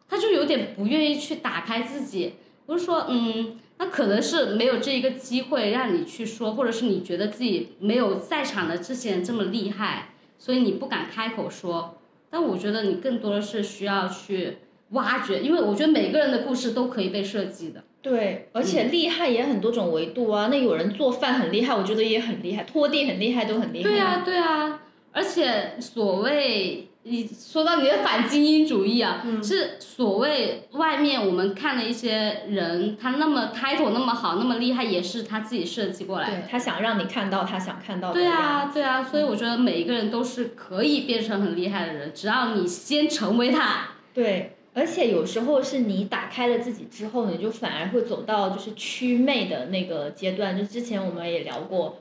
[0.07, 2.36] 他就有点不愿意去打开自己。
[2.65, 11.97] 我是说，嗯，那可能是没有这一个机会让你去说，或者是你觉得自己没有在场的这些人这么厉害，所以你不敢开口说。
[12.30, 14.59] 但我觉得你更多的是需要去
[14.92, 17.84] 挖掘，因为我觉得每个人的故事都可以被设计的。
[18.02, 20.48] 对，而且厉害也很多种维度啊。
[20.52, 23.89] 那有人做饭很厉害，我觉得也很厉害，拖地很厉害，都很厉害。
[23.89, 24.80] 对啊，对啊，
[25.12, 36.36] 而且所谓你说到你的反精英主义啊，是所谓外面我们看的一些人，他那么 title 那么好，那么厉害，也是他自己设计过来的。
[36.38, 43.89] 对他想让你看到他想看到的对啊，对啊，所以我觉得每一个人都是可以变成很厉害的人，只要你先成为他。
[44.14, 50.57] 对，而且有时候是你打开了自己之后，你就反而会走到就是祛魅的那个阶段。
[50.57, 51.99] 就之前我们也聊过，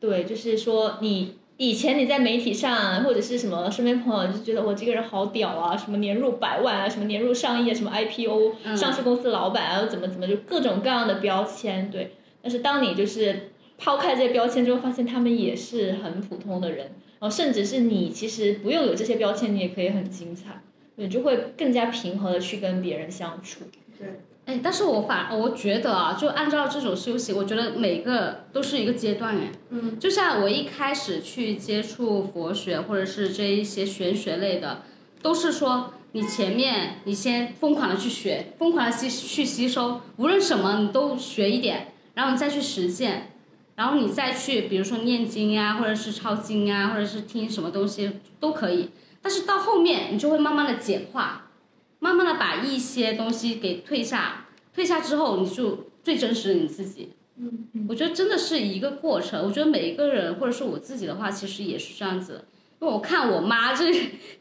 [0.00, 12.12] 对，就是说你以前你在媒体上或者是什么身边朋友就觉得我这个人好屌啊，什么年入百万啊，什么年入上亿啊，什么 IPO、嗯上市公司老板啊，怎么怎么就各种各样的标签，对。
[12.40, 16.86] 但是当你就是抛开这些标签之后，发现他们也是很普通的人，
[17.18, 20.62] 然后甚至是你其实不用有这些标签，你也可以很精彩。
[20.98, 23.60] 你就会更加平和的去跟别人相处。
[23.96, 29.52] 对，哎，但是我反我觉得啊，就按照这种修行，我觉得每个都是一个阶段哎。
[29.70, 29.96] 嗯。
[30.00, 34.82] 就像我一开始去接触佛学或者是这一些玄学类的，
[35.22, 43.32] 都是说你前面你先疯狂的去学，疯狂的吸去吸收，无论什么你都学一点，然后你再去实践，
[43.76, 48.90] 然后你再去比如说念经呀，或者是抄经啊，或者是听什么东西都可以。
[49.28, 51.50] 但是到后面你就会慢慢的简化，
[51.98, 57.12] 慢慢的把一些东西给退下，退下之后你就最真实的你自己。
[57.36, 59.44] 嗯，我觉得真的是一个过程。
[59.44, 62.46] 我觉得每一个人或者是我自己的话，其实也是这样子。
[62.80, 63.92] 因为我看我妈这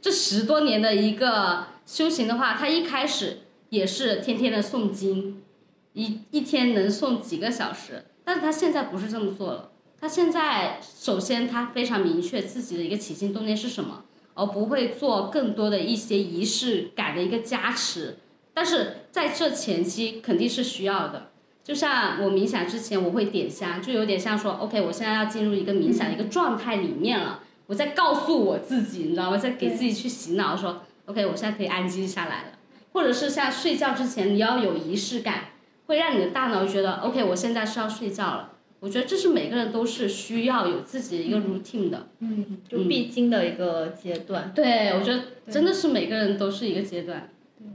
[0.02, 5.44] 这十多年的一个修行的话，她一开始也是天天的诵经，
[5.92, 9.72] 一一天能诵几个小时，但是她现在不是这么做了。
[10.00, 14.06] 她现在首先她非常明确自己的一个起心动念是什么。
[14.38, 18.18] 而不会做更多的一些仪式感的一个加持，
[18.54, 21.32] 但是在这前期肯定是需要的。
[21.64, 29.38] 就像我冥想之前，我会点香，就有点像说，OK，我现在要进入一个冥想的一个状态里面了，我在告诉我自己，你知道吗？
[29.38, 32.50] 在给自己去洗脑说，OK，我现在可以安静下来了。
[32.94, 35.46] 或者是像睡觉之前，你要有仪式感，
[35.88, 38.52] 会让你的大脑觉得，OK，我现在是要睡觉了。
[38.80, 44.52] 我觉得这是每个人都是需要有自己的一个 routine 的，嗯，就必经的一个阶段。
[44.54, 47.30] 对，我觉得真的是每个人都是一个阶段。
[47.60, 47.68] 对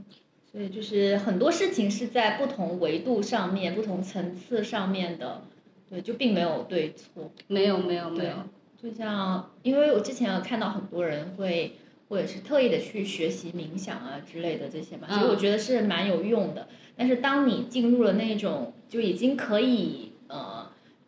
[0.49, 5.41] 所以就是很多事情是在不同维度上面、不同层次上面的，
[5.89, 7.31] 对，就并没有对错。
[7.47, 8.35] 没有，没有，没有。
[8.81, 11.73] 就像，因为我之前有看到很多人会，
[12.07, 16.67] 或者是特意的去学习冥想啊之类的这些嘛，其实我觉得是蛮有用的。
[16.95, 20.12] 但是当你进入了那种就已经可以呃。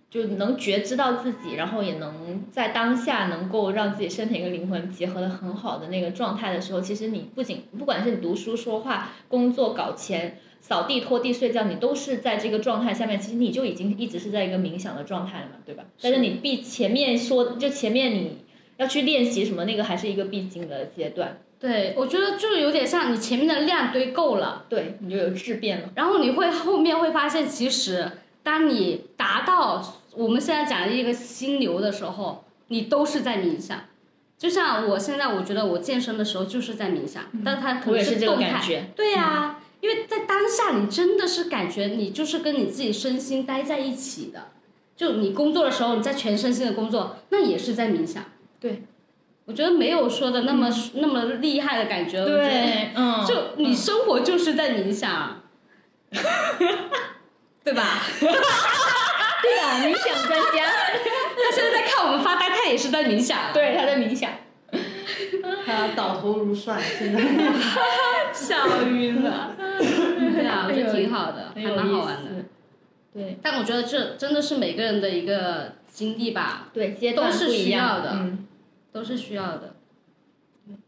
[0.10, 15.84] 就能觉知到自己，然后也能在当下能够让自己身体跟灵魂结合的很好的那个状态的时候，其实你不仅不管是你读书、说话、工作、搞钱、扫地、拖地、睡觉，你都是在这个状态下面，其实你就已经一直是在一个冥想的状态了嘛，对吧？
[16.02, 18.38] 但是你必前面说，就前面你
[18.78, 21.40] 要去练习什么，那个还是一个必经的阶段。
[21.60, 28.12] 对，我觉得就是有点像你前面的量堆够了，对，你就有质变了，然后你会后面会发现，其实
[28.46, 29.84] 当你达到。
[30.16, 33.78] 我们现在讲的一个心流的时候，你都是在冥想。
[34.38, 38.62] 就像我现在，我觉得我健身的时候就是在冥想，但它可能是动态。
[38.62, 38.92] 觉。
[38.96, 44.52] 对呀，因为在当下，你真的是感觉你就是跟你自己身心待在一起的。
[44.96, 48.24] 就你工作的时候，你在全身心的工作，那也是在冥想。
[48.62, 48.84] 对，
[49.44, 52.24] 我觉得没有说的那么那么厉害的感觉。
[52.24, 55.42] 对，嗯，就你生活就是在冥想，
[57.66, 58.04] 对吧？
[58.22, 60.70] 对啊，冥想专家，
[61.36, 63.52] 他现在在看我们发呆，他也是在冥想。
[63.52, 64.32] 对，他在冥想。
[65.66, 67.20] 他倒头如帅，现在
[68.32, 69.56] 笑晕了。
[69.58, 72.30] 对啊，我觉得挺好的，还蛮好玩的。
[73.14, 73.40] 对。
[73.42, 76.70] 但我觉得这真的是每个人的一个经历吧。
[76.72, 78.46] 对，阶段都是需要的，嗯，
[78.92, 79.76] 都是需要的。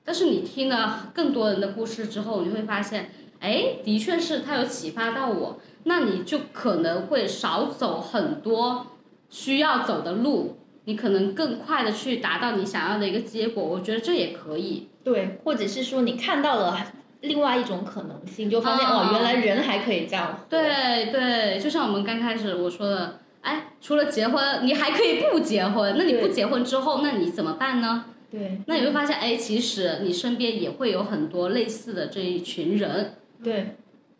[0.03, 5.59] 但是你听了更多人的故事之后，你会发现，哎，的确是他有启发到我。
[5.87, 8.87] 那你就可能会少走很多
[9.29, 13.63] 需要走的路，你可能更快的去达到你想要的一个结果。
[13.63, 14.89] 我觉得这也可以。
[15.01, 16.77] 对，或者是说你看到了
[17.21, 20.45] 另外一种可能性，就发现哦，原来人还可以这样。
[20.49, 25.95] 对对，就像我们刚开始我说的，哎，除了结婚，你还可以不结婚。
[25.97, 28.03] 那你不结婚之后，那你怎么办呢？
[28.29, 28.59] 对。
[28.67, 33.13] 那你会发现，哎，其实你身边也会有很多类似的这一群人。
[33.41, 33.77] 对。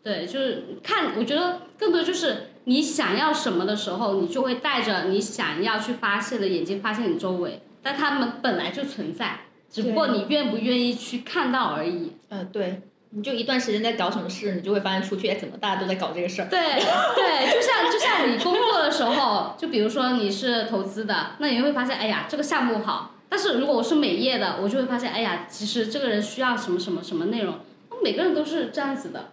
[0.08, 9.40] 对，就是看，我觉得更多就是你想要什么的时候，你就会带着你想要去发现的眼睛发现你周围，但他们本来就存在，
[9.70, 12.12] 只不过你愿不愿意去看到而已。
[12.30, 12.80] 嗯，对，
[13.10, 16.48] 你就一段时间在搞什么事，你就会发现出去，哎，怎么大家都在搞这个事儿？
[16.48, 27.56] 对对，就像就像你工作的时候，就比如说你是投资的，那你会发现，哎呀，这个项目好，但是如果我是美业的，我就会发现，哎呀，其实这个人需要什么什么什么内容，
[28.02, 29.32] 每个人都是这样子的。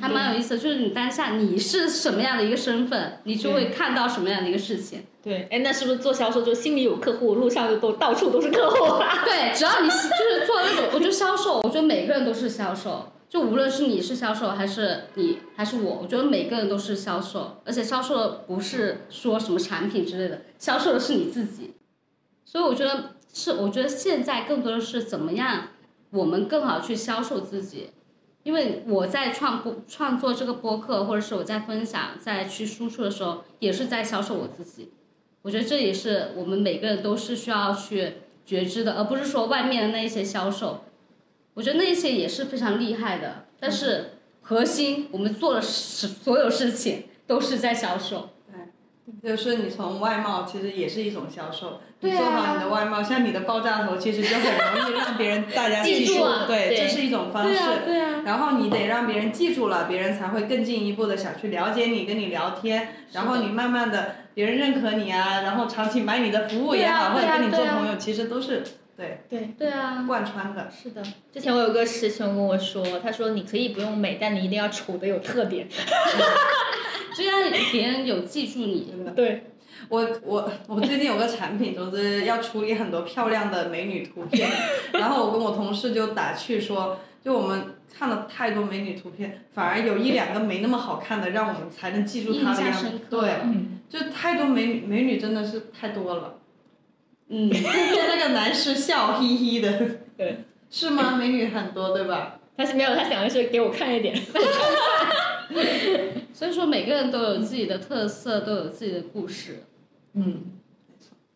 [0.00, 5.04] 还蛮有意思的，就是你当下你是什么样的一个身份，你就会看到什么样的一个事情。
[5.22, 8.76] 对，哎，那是不是做销售就心里有客户，路上就都到处都是客户？
[9.24, 21.74] 对，只要你就是做那种，我觉得销售，我觉得每个人都是销售，就无论是你是销售还是你还是我，我觉得每个人都是销售，而且销售的不是说什么产品之类的，销售的是你自己。
[22.44, 25.68] 所以我觉得是，我觉得现在更多的是怎么样
[26.10, 27.90] 我们更好去销售自己。
[28.42, 34.90] 因为我在创播创作这个播客，或者是我在分享、在去输出的时候，也是在销售我自己。
[35.42, 38.14] 我觉得这也是我们每个人都是需要去
[38.44, 40.84] 觉知的，而不是说外面的那一些销售。
[41.54, 48.30] 我觉得那一些也是非常厉害的，但是核心我们做的所所有事情都是在销售。
[48.50, 51.80] 对，就是你从外貌其实也是一种销售。
[52.04, 56.14] 你做好你的外貌，像你的爆炸头，其实就很容易让别人大家记住，
[56.48, 57.60] 对，这是一种方式。
[57.84, 58.22] 对啊。
[58.24, 62.88] 然后你得让别人记住了，别人才会更进一步的想去了解你，跟你聊天。
[63.12, 68.64] 然后你慢慢的，别人认可你啊，然后长期买你的服务也好，或者跟你做朋友，其实都是
[68.96, 69.24] 对。
[69.30, 69.54] 对。
[69.56, 70.04] 对啊。
[70.08, 70.68] 贯穿的。
[70.70, 71.00] 是的。
[71.32, 75.68] 之前我有个师兄跟我说，他说你可以不用美，但你一定要丑的有特点。
[77.14, 77.36] 这样
[77.70, 78.92] 别人有记住你。
[79.14, 79.51] 对。
[79.88, 84.48] 我我我最近有个产品，总之要处理很多漂亮的美女图片，
[84.92, 93.00] 然后我跟我同事就打趣说，就我们看了太多美女图片，反而有一两个没那么好看的，让我们才能记住她的样子。
[93.10, 93.36] 对，
[93.88, 96.34] 就太多美美女真的是太多了。
[97.28, 99.98] 嗯， 那个男士笑嘻嘻的。
[100.16, 100.44] 对。
[100.74, 101.16] 是吗？
[101.18, 102.38] 美女很多，对吧？
[102.56, 104.16] 他是没有，他想的是给我看一点。
[106.32, 109.64] 所以说，每个人都有自己的特色，都有自己的故事。
[110.14, 110.42] 嗯，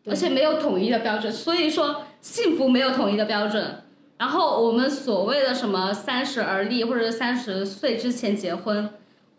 [0.05, 3.83] 而且没有统一的标准，所以说幸福没有统一的标准。
[4.17, 8.89] 然后我们所谓的什么三十而立，或者三十岁之前结婚，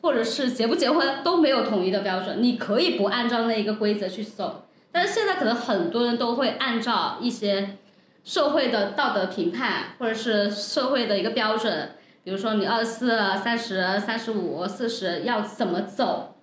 [0.02, 2.40] 或者是结不结婚都没有统一的标准。
[2.40, 7.78] 你可以不按照那一个规则去走，但是现在可能很多人都会按照一些
[8.22, 16.36] 社会的道德评判，或者是社会的一个标准，比如说你二十四、三十、三十五、四十要怎么走，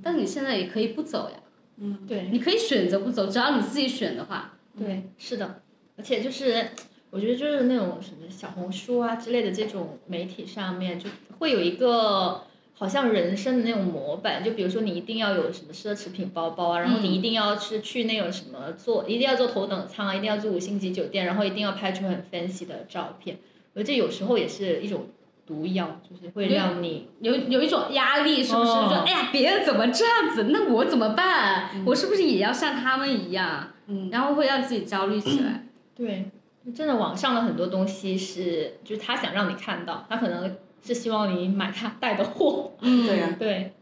[0.00, 1.36] 但是你现在也可以不走呀。
[1.80, 4.58] 嗯，对，你可以选择不走，只要你自己选的话。
[4.76, 5.62] 对，是的，
[5.96, 6.68] 而且就是，
[7.10, 11.08] 我觉得就是那种什么小红书啊之类的这种媒体上面，就
[11.38, 12.42] 会有一个
[12.74, 23.38] 好像人生的那种模板，就比如说你一定要有什么奢侈品包包啊，然后你一定要是去那种什么坐，一定要坐头等舱啊，一定要住五星级酒店，然后一定要拍出很 fancy 的照片。
[23.74, 25.06] 我觉得这有时候也是一种。
[25.48, 28.66] 毒药就是会让你有有一种压力，是不是？
[28.66, 31.70] 说哎呀，别人怎么这样子，那我怎么办？
[31.86, 33.68] 我是不是也要像他们一样？
[33.86, 35.64] 嗯，然后会让自己焦虑起来。
[35.96, 36.30] 对，
[36.74, 42.72] 真的网上的很多东西是，就是他想让你看到，他可能是希望你买他带的货。
[42.82, 43.72] 嗯，对呀，对。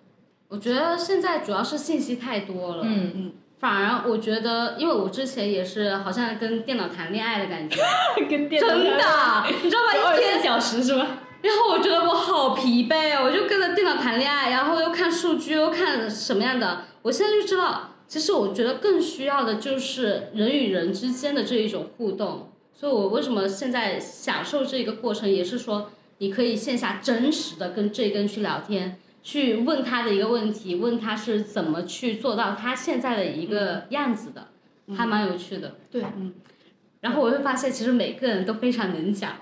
[0.49, 2.83] 我觉得现在主要是信息太多了。
[2.85, 3.33] 嗯嗯。
[3.59, 7.81] 反而我觉得，因为我之前也是好像跟电脑谈恋爱的感觉。
[8.29, 8.69] 跟电脑。
[8.69, 10.15] 真的，你知道吗？
[10.15, 11.07] 一天小时是吧？
[11.47, 16.83] 然后我觉得我好疲惫，我就跟着电脑谈恋爱，然后又看数据，又看什么样的。
[17.03, 22.51] 我现在就知道，其实我觉得更需要的就是人与人之间的这一种互动。
[22.75, 34.49] 所以我为什么现在享受这个过程，也是说你可以线下真实的跟这根去聊天，去问他的一个问题，问他是怎么去做到他现在的一个样子的，
[34.97, 35.77] 还蛮有趣的。
[35.91, 36.35] 对，嗯。
[37.01, 39.33] 然后我会发现，其实每个人都非常能讲。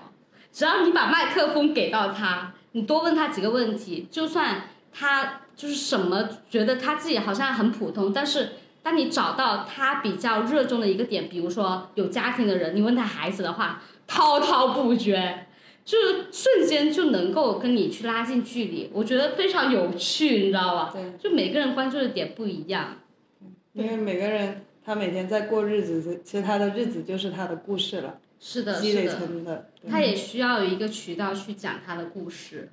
[0.55, 8.51] 只要你把麦克风给到他，你多问他几个问题，就算他就是什么觉得他自己好像很普通，但是
[8.81, 15.45] 当你找到他比较热衷的一个点，比如说有家庭的人，你问他孩子的话，滔滔不绝，
[15.83, 20.89] 就是瞬间就能够跟你去拉近距离，我觉得非常有趣，你知道吧？
[20.93, 22.99] 对，就每个人关注的点不一样，
[23.73, 29.17] 因为每个人他每天在过日子，其实他的日子就是他的故事了，是的，积累是的。
[29.17, 29.69] 成的。
[29.89, 32.69] 他也需要有一个渠道去讲他的故事，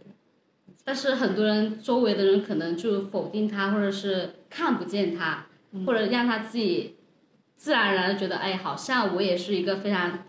[0.85, 5.47] 但是很多人周围的人可能就否定他，或者是看不见他，
[5.87, 6.97] 或者让他自己
[7.57, 10.25] 自然而然的觉得，哎，好像我也是一个非常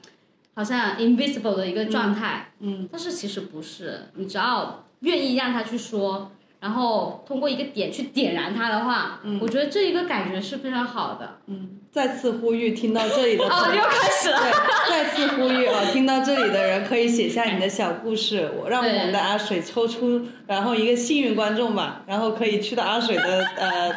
[0.54, 6.32] 好像 invisible 的一个状态，嗯，但是其实不是，你只要愿意让他去说，
[6.64, 11.40] 然后通过一个点去点燃它的话，嗯我觉得这一个感觉是非常好的。
[11.48, 14.40] 嗯再次呼吁，听到这里的哦，朋又开始了。
[14.40, 15.84] 对，再次呼吁啊！
[15.92, 23.92] 听到这里的人可以写下你的小故事，我让我们的阿水抽出，然后一个幸运观众吧，然后可以去到阿水的呃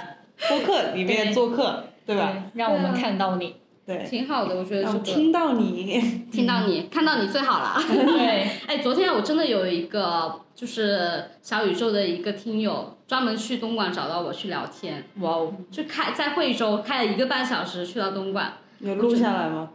[0.48, 2.32] 播客里面做客，对吧？
[2.32, 3.54] 对，让我们看到你。
[3.86, 6.00] 对，挺好的，我觉得让我这个听到你，
[6.32, 7.76] 听到你看到你最好了。
[7.86, 19.70] 对，哎，昨天我真的有一个就是小宇宙的一个听友，专门去东莞找到我去聊天，哇哦，就开在惠州开了一个半小时去到东莞，有录下来吗？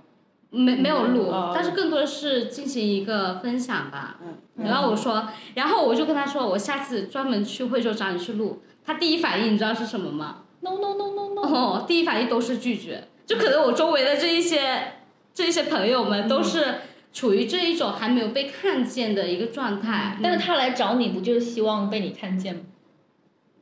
[0.53, 4.18] 没没有录，哦但是更多的是进行一个分享吧。
[4.22, 8.62] 嗯然后我说，然后我就跟他说，我下次专门去惠州找你去录。
[8.86, 14.92] 他第一反应你知道是什么吗？no no no no no，哦，第一反应都是拒绝，就可能我周围的这一些
[15.34, 16.82] 这一些朋友们都是
[17.14, 20.18] 处于这一种还没有被看见的一个状态。
[20.22, 22.62] 但是他来找你，不就是希望被你看见吗？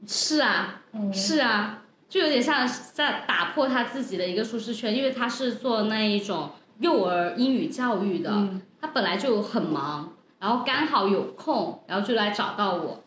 [0.07, 6.49] 是啊，嗯是啊，就有点像在打破他自己的一个舒适圈，因为他是做那一种
[6.79, 8.49] 幼儿英语教育的，
[8.81, 13.03] 他本来就很忙，然后刚好有空，然后就来找到我。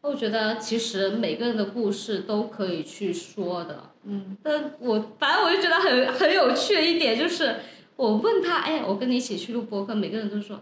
[0.00, 7.56] 我觉得其实每个人的故事都可以去说的，嗯，但我反正我就觉得很很有趣的一点就是，
[7.96, 10.60] 我问他，哎，我跟你一起去录播客，每个人都说，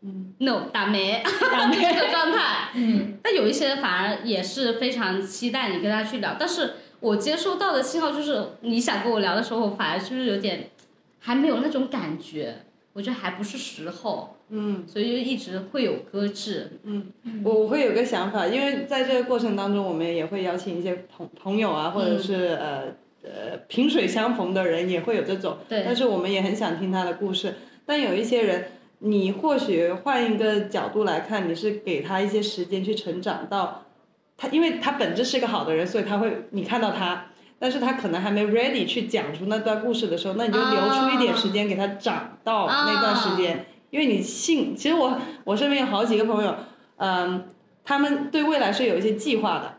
[0.00, 1.22] 嗯，no 打没，
[1.52, 10.70] 打没 这个状态，嗯，但有一些人反而也是非常期待你跟他去聊，但是我接收到的信号就是你想跟我聊的时候，我反而就是有点
[11.20, 12.64] 还没有那种感觉，
[12.94, 16.78] 我觉得还不是时候，嗯，所以就一直会有搁置。
[16.84, 17.10] 嗯
[17.42, 22.82] 我我会有个想法，因为在这个过程当中，我们也会邀请一些朋朋友啊，或者是、呃
[23.24, 25.56] 呃萍水相逢的人，也会有这种。
[25.68, 27.54] 对但是我们也很想听他的故事。
[27.86, 28.66] 但有一些人，
[28.98, 33.86] 你或许换一个角度来看，你是给他一些时间去成长到
[34.36, 37.28] 他，因为他本质是个好的人，所以他会你看到他。
[37.58, 44.74] 但是他可能还没 ready 去讲出那段故事的时候，那你就留出一点时间给他长到那段时间，因为你信。
[44.74, 46.56] 其实我我身边有好几个朋友，
[46.96, 47.44] 嗯，
[47.84, 49.74] 他们对未来是有一些计划的，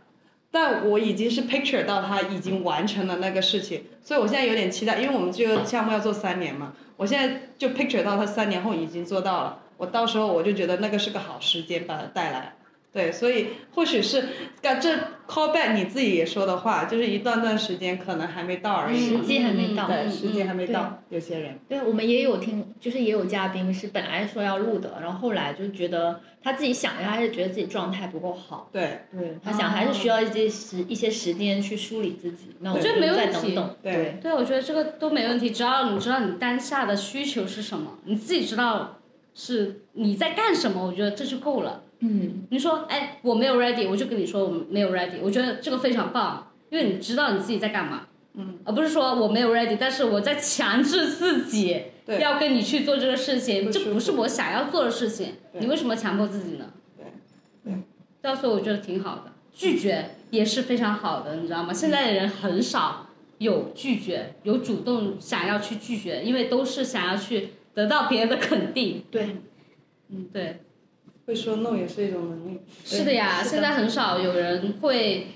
[0.51, 12.53] 但我已经是 picture 到他已经完成了那个事情，所以我现在有点期待，因为我们这个项目要做三年嘛，我现在就 picture 到他三年后已经做到了，我到时候我就觉得那个是个好时间把它带来。
[12.93, 14.23] 对，所以或许是，
[14.61, 14.93] 干这
[15.27, 19.23] call back 你自己也说的话，就是一段段时间可能还没到而已时嘛。
[19.25, 19.87] 机还没到。
[19.87, 21.59] 对，时间还没到，有些人。
[21.67, 28.69] 对，我们也有听，就是也有嘉宾是本来说要录的，然后后来就觉得他自己想要，还是觉得自己状态不够好。
[28.71, 32.55] 对对他想还是需要一些时一些时间去梳理自己。
[32.59, 33.75] 那我觉得没问题等等。
[33.81, 38.99] 对对，我觉得这个都没问题，只要你知道你当下的需求是什么，你自己知道
[39.33, 41.82] 是你在干什么，我觉得这就够了。
[42.05, 52.19] 嗯，你说，哎，我没有 ready，我就跟你说我没有 ready，我觉得这个非常棒，因为你知道你自己在干嘛，嗯，而不是说我没有 ready，但是我在强制自己对。
[52.19, 56.73] 要跟你去做这个事情，这不是我想要做的事情，你为什么强迫自己呢？
[56.97, 57.05] 对。
[57.63, 57.81] 对，
[58.21, 61.71] 到时候我觉得挺好的，拒绝也是非常好的，你知道吗？
[61.71, 69.37] 现在的人很少有拒绝，有主动想要去拒绝，因为都是想要去得到别人的肯定，对，
[70.09, 70.59] 嗯，对。
[71.25, 72.59] 会说 no 也是一种能力。
[72.83, 75.27] 是的呀，的现在很少有人会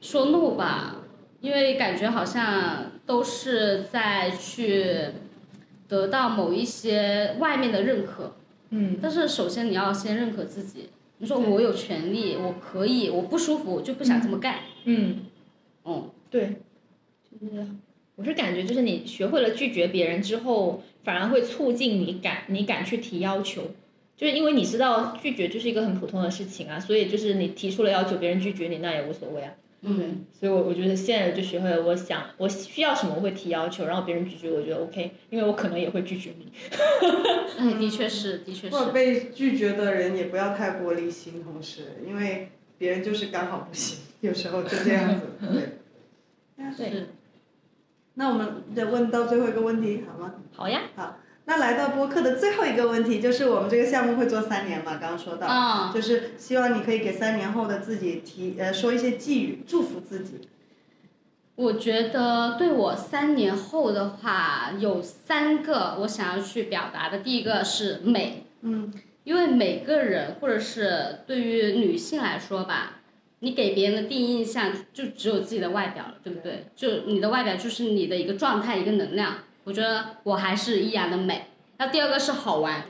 [0.00, 0.96] 说 no 吧，
[1.40, 4.96] 因为感觉好像都是在去
[5.88, 8.36] 得到某一些外面的认可。
[8.70, 14.60] 嗯，但是首先你要先认可自己，你说我有权利，我可以，我不舒服，我就不想这么干。
[14.84, 15.20] 嗯，
[15.84, 16.56] 嗯，对，
[17.40, 17.66] 就是
[18.16, 23.62] 我是感觉就是你学会了拒绝别人之后，反而会促进你敢你敢去提要求。
[24.16, 29.52] 就是因为你知道拒绝就是一个很普通的事情啊，所以就是你提出了要求，别人拒绝你那也无所谓啊。
[29.82, 36.50] 嗯，所以我我觉得现在就学会了，我想我需要什么我会提要求，然后别人拒绝我觉得 OK，因为我可能也会拒绝你。
[37.58, 38.86] 哎，的确是，的确是或。
[38.86, 42.48] 者被拒绝的人也不要太玻璃心，同时，因为
[42.78, 45.26] 别人就是刚好不行，有时候就这样子。
[45.40, 45.76] 对。
[46.74, 47.08] 是，
[48.14, 50.34] 那我们再问到最后一个问题，好吗？
[50.54, 51.18] 好呀，好。
[51.48, 54.98] 那来到播客的最后一个问题，就是我们这个项目会做三年嘛？
[55.00, 60.40] 刚刚说到，啊就是希望你可以给三年后的自己提呃说一些寄语，祝福自己。
[61.54, 67.20] 我觉得对我三年后的话，有三个我想要去表达的。
[67.20, 68.92] 第一个是美，嗯，
[69.22, 73.02] 因为每个人或者是对于女性来说吧，
[73.38, 76.66] 你给别人的第一印象就只有自己的外表了，对不对？
[76.74, 79.36] 就你的外表就是你的一个状态，一个能量。
[79.66, 81.48] 我觉得我还是依然的美。
[81.78, 82.84] 那第二个是好玩，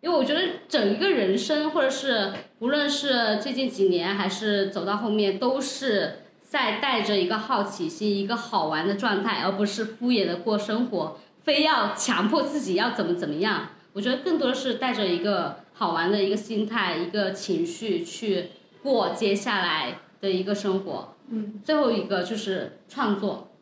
[0.00, 13.70] 因为我觉得整一个人生，或者是无论是最近几年还是走到后面，都是在带着一个好奇心、一个好玩的状态，而不是敷衍的过生活，非要强迫自己要怎么怎么样。
[13.92, 18.50] 我觉得更多的是带着一个好玩的一个心态、一个情绪去
[18.80, 21.16] 过接下来的一个生活。
[21.30, 21.60] 嗯。
[21.64, 23.55] 最后一个就是创作，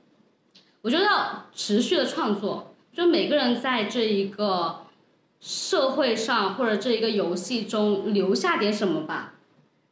[0.85, 2.75] 我觉得要持续的创作。
[2.93, 4.83] 就每个人在这一个
[5.41, 9.35] 社会上或者这一个游戏中留下点什么吧，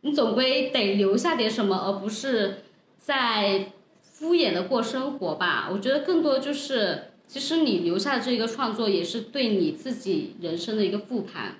[0.02, 2.62] 你总归得留下点什么，而不是
[2.98, 3.72] 在
[4.02, 5.68] 敷衍的过生活吧。
[5.72, 11.56] 我觉得更多就是，其实你留下的这个创作也是对你自己人生的一个复盘，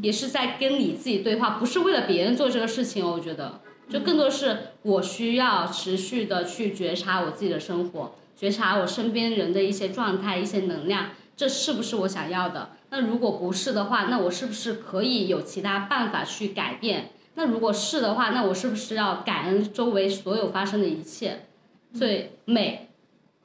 [0.00, 3.12] 也是在跟你自己对话，不是为了别人做这个事情哦。
[3.16, 3.60] 我觉得，
[3.90, 8.14] 就更多是我需要持续的去觉察我自己的生活。
[8.36, 12.72] 觉察我身边人的一些状态、一些能量，这是不是我想要的？
[12.90, 17.12] 那如果不是的话，那我是不是可以有其他办法去改变？
[17.34, 21.46] 那如果是的话，那我是不是要感恩周围所有发生的一切？
[21.94, 22.90] 所以美、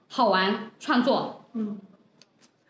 [0.09, 1.45] 好玩、创作。
[1.53, 1.79] 嗯，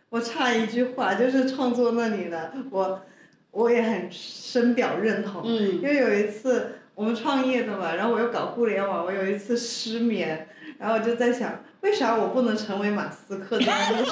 [0.09, 3.01] 我差一句话，就是创作那里的我，
[3.49, 5.41] 我也很深表认同。
[5.43, 5.81] 嗯。
[5.81, 10.47] 因为有一次我们创业的嘛，然后我又搞互联网，我有一次失眠，
[10.77, 11.63] 然后我就在想。
[11.81, 14.05] 为啥我不能成为马斯克这样的？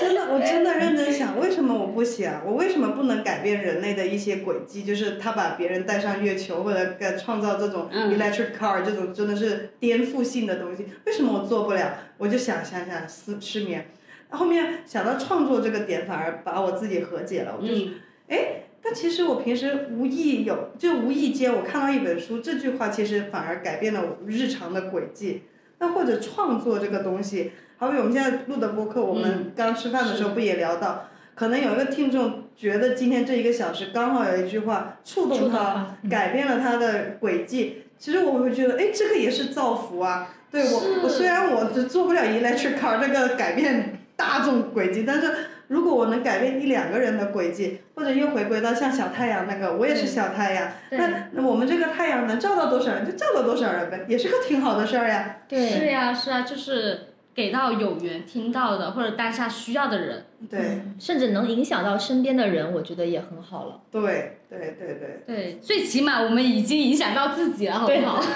[0.00, 2.28] 真的，我真的认真想，为什么我不行？
[2.44, 4.82] 我为什么不能改变人类的一些轨迹？
[4.82, 11.94] 就是他把别人带上月球，或者创造这种 electric car 这种真的是颠覆性的东西，为什么我做不了？
[12.18, 13.86] 我就想想想失失眠，
[14.30, 17.56] 后面想到创作这个点，反而把我自己和解了。
[17.60, 17.88] 我就是，
[18.28, 25.42] 哎，但其实我平时无意有，就无意间我看到一本书，这句话其实反而改变了我日常的轨迹。
[25.82, 37.82] 那或者创作这个东西，好比我们现在录的播客，我们刚吃饭的时候不也聊到，可能有一个听众觉得今天这一个小时刚好有一句话触动他，改变了他的轨迹。
[37.98, 40.28] 其实我会觉得，哎，这个也是造福啊。
[40.52, 45.48] 对我，我虽然我做不了 electric car 这个改变大众轨迹，但是。
[45.72, 55.38] 如果我能改变一两个人的轨迹，或者又回归到像小太阳那个，我也是小太阳，那那我们这个太阳能照到多少人就照到多少人呗，也是个挺好的事儿呀。
[55.48, 63.80] 对，是呀，是啊，就是给到有缘听到的或者当下需要的人，对，甚至能影响到身边的人，我觉得也很好了。
[63.90, 65.22] 对对对对。
[65.26, 68.20] 对，最起码我们已经影响到自己了，好不好？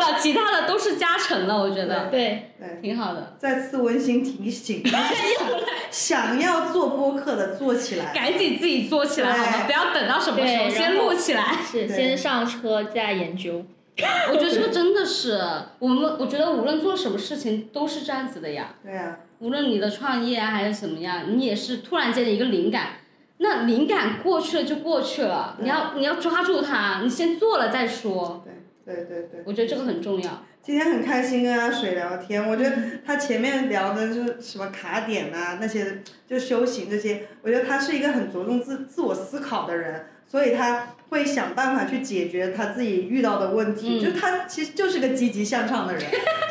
[0.00, 3.36] 了，其他的都是加成了，我觉得对对，挺好的。
[3.38, 4.82] 再次温馨提醒，
[5.90, 9.64] 想要做播客的做起来，赶紧自己做起来，好吗？
[9.66, 11.56] 不要等到什么时候，先录起来。
[11.64, 13.64] 是，先上车再研究。
[14.30, 15.40] 我觉得这个真的是
[15.78, 18.74] 我们，我觉得无论做什么事情都是这样子的呀。
[18.82, 19.18] 对呀。
[19.40, 22.98] 无论你的创业啊还是怎么样，你也是突然间的一个灵感，
[23.38, 28.42] 那灵感过去了就过去了，你要你要抓住它，你先做了再说。
[28.44, 28.54] 对。
[28.82, 30.44] 对对对，我觉得这个很重要。
[30.62, 46.02] 今天很开心跟阿水聊天，我觉得他前面聊的就是什么卡点啊那些，就修行这些，我觉得他是一个很着重自自我思考的人，所以他会想办法去解决他自己遇到的问题，就他其实就是个积极向上的人，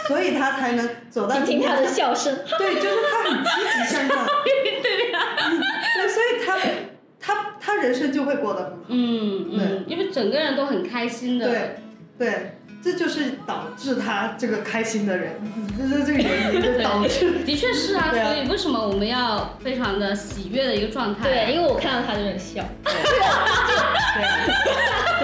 [0.07, 1.39] 所以他才能走到。
[1.45, 2.35] 听他的笑声。
[2.57, 4.25] 对，就是他很积极向上。
[4.81, 5.19] 对呀。
[5.95, 6.57] 对，所以他
[7.19, 8.85] 他他人生就会过得很好。
[8.87, 11.47] 嗯嗯，因为整个人都很开心的。
[11.47, 11.75] 对。
[12.17, 15.35] 对，这就是导致他这个开心的人，
[15.77, 17.43] 这是这个原因，就导致。
[17.45, 21.23] 的确是啊，所以为什么我们要非常的喜悦的一个状态？
[21.23, 22.63] 对，因为我看到他就在笑。
[22.85, 22.93] 对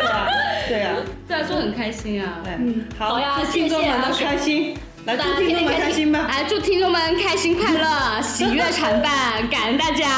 [0.06, 0.28] 啊，
[0.68, 0.96] 对啊，
[1.28, 2.44] 对啊，就很开心啊。
[2.46, 6.28] 嗯，好呀，听众们都开心，来祝听众们开心吧。
[6.28, 10.10] 来祝听众们开心快乐，喜悦常伴，感恩大家。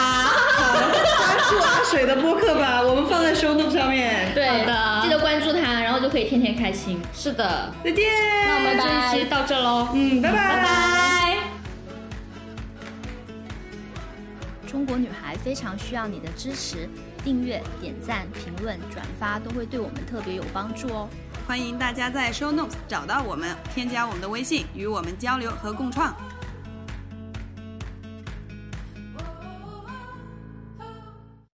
[1.48, 4.34] 好，关注阿水的播客吧，我们放在 show note 上面。
[4.34, 5.80] 对的，记得关注他。
[5.80, 7.02] 然后就可以天天开心。
[7.14, 8.06] 是的，再见。
[8.46, 9.88] 那我们这一期到这喽。
[9.94, 10.38] 嗯，拜拜。
[10.38, 11.38] 拜拜。
[14.68, 16.90] 中国女孩非常需要你的支持，
[17.24, 21.08] 订阅、点赞、评论、转发都会对我们特别有帮助哦。
[21.48, 26.14] 欢迎大家在 Show Notes 找到我们，添加我们的微信，与我们交流和共创。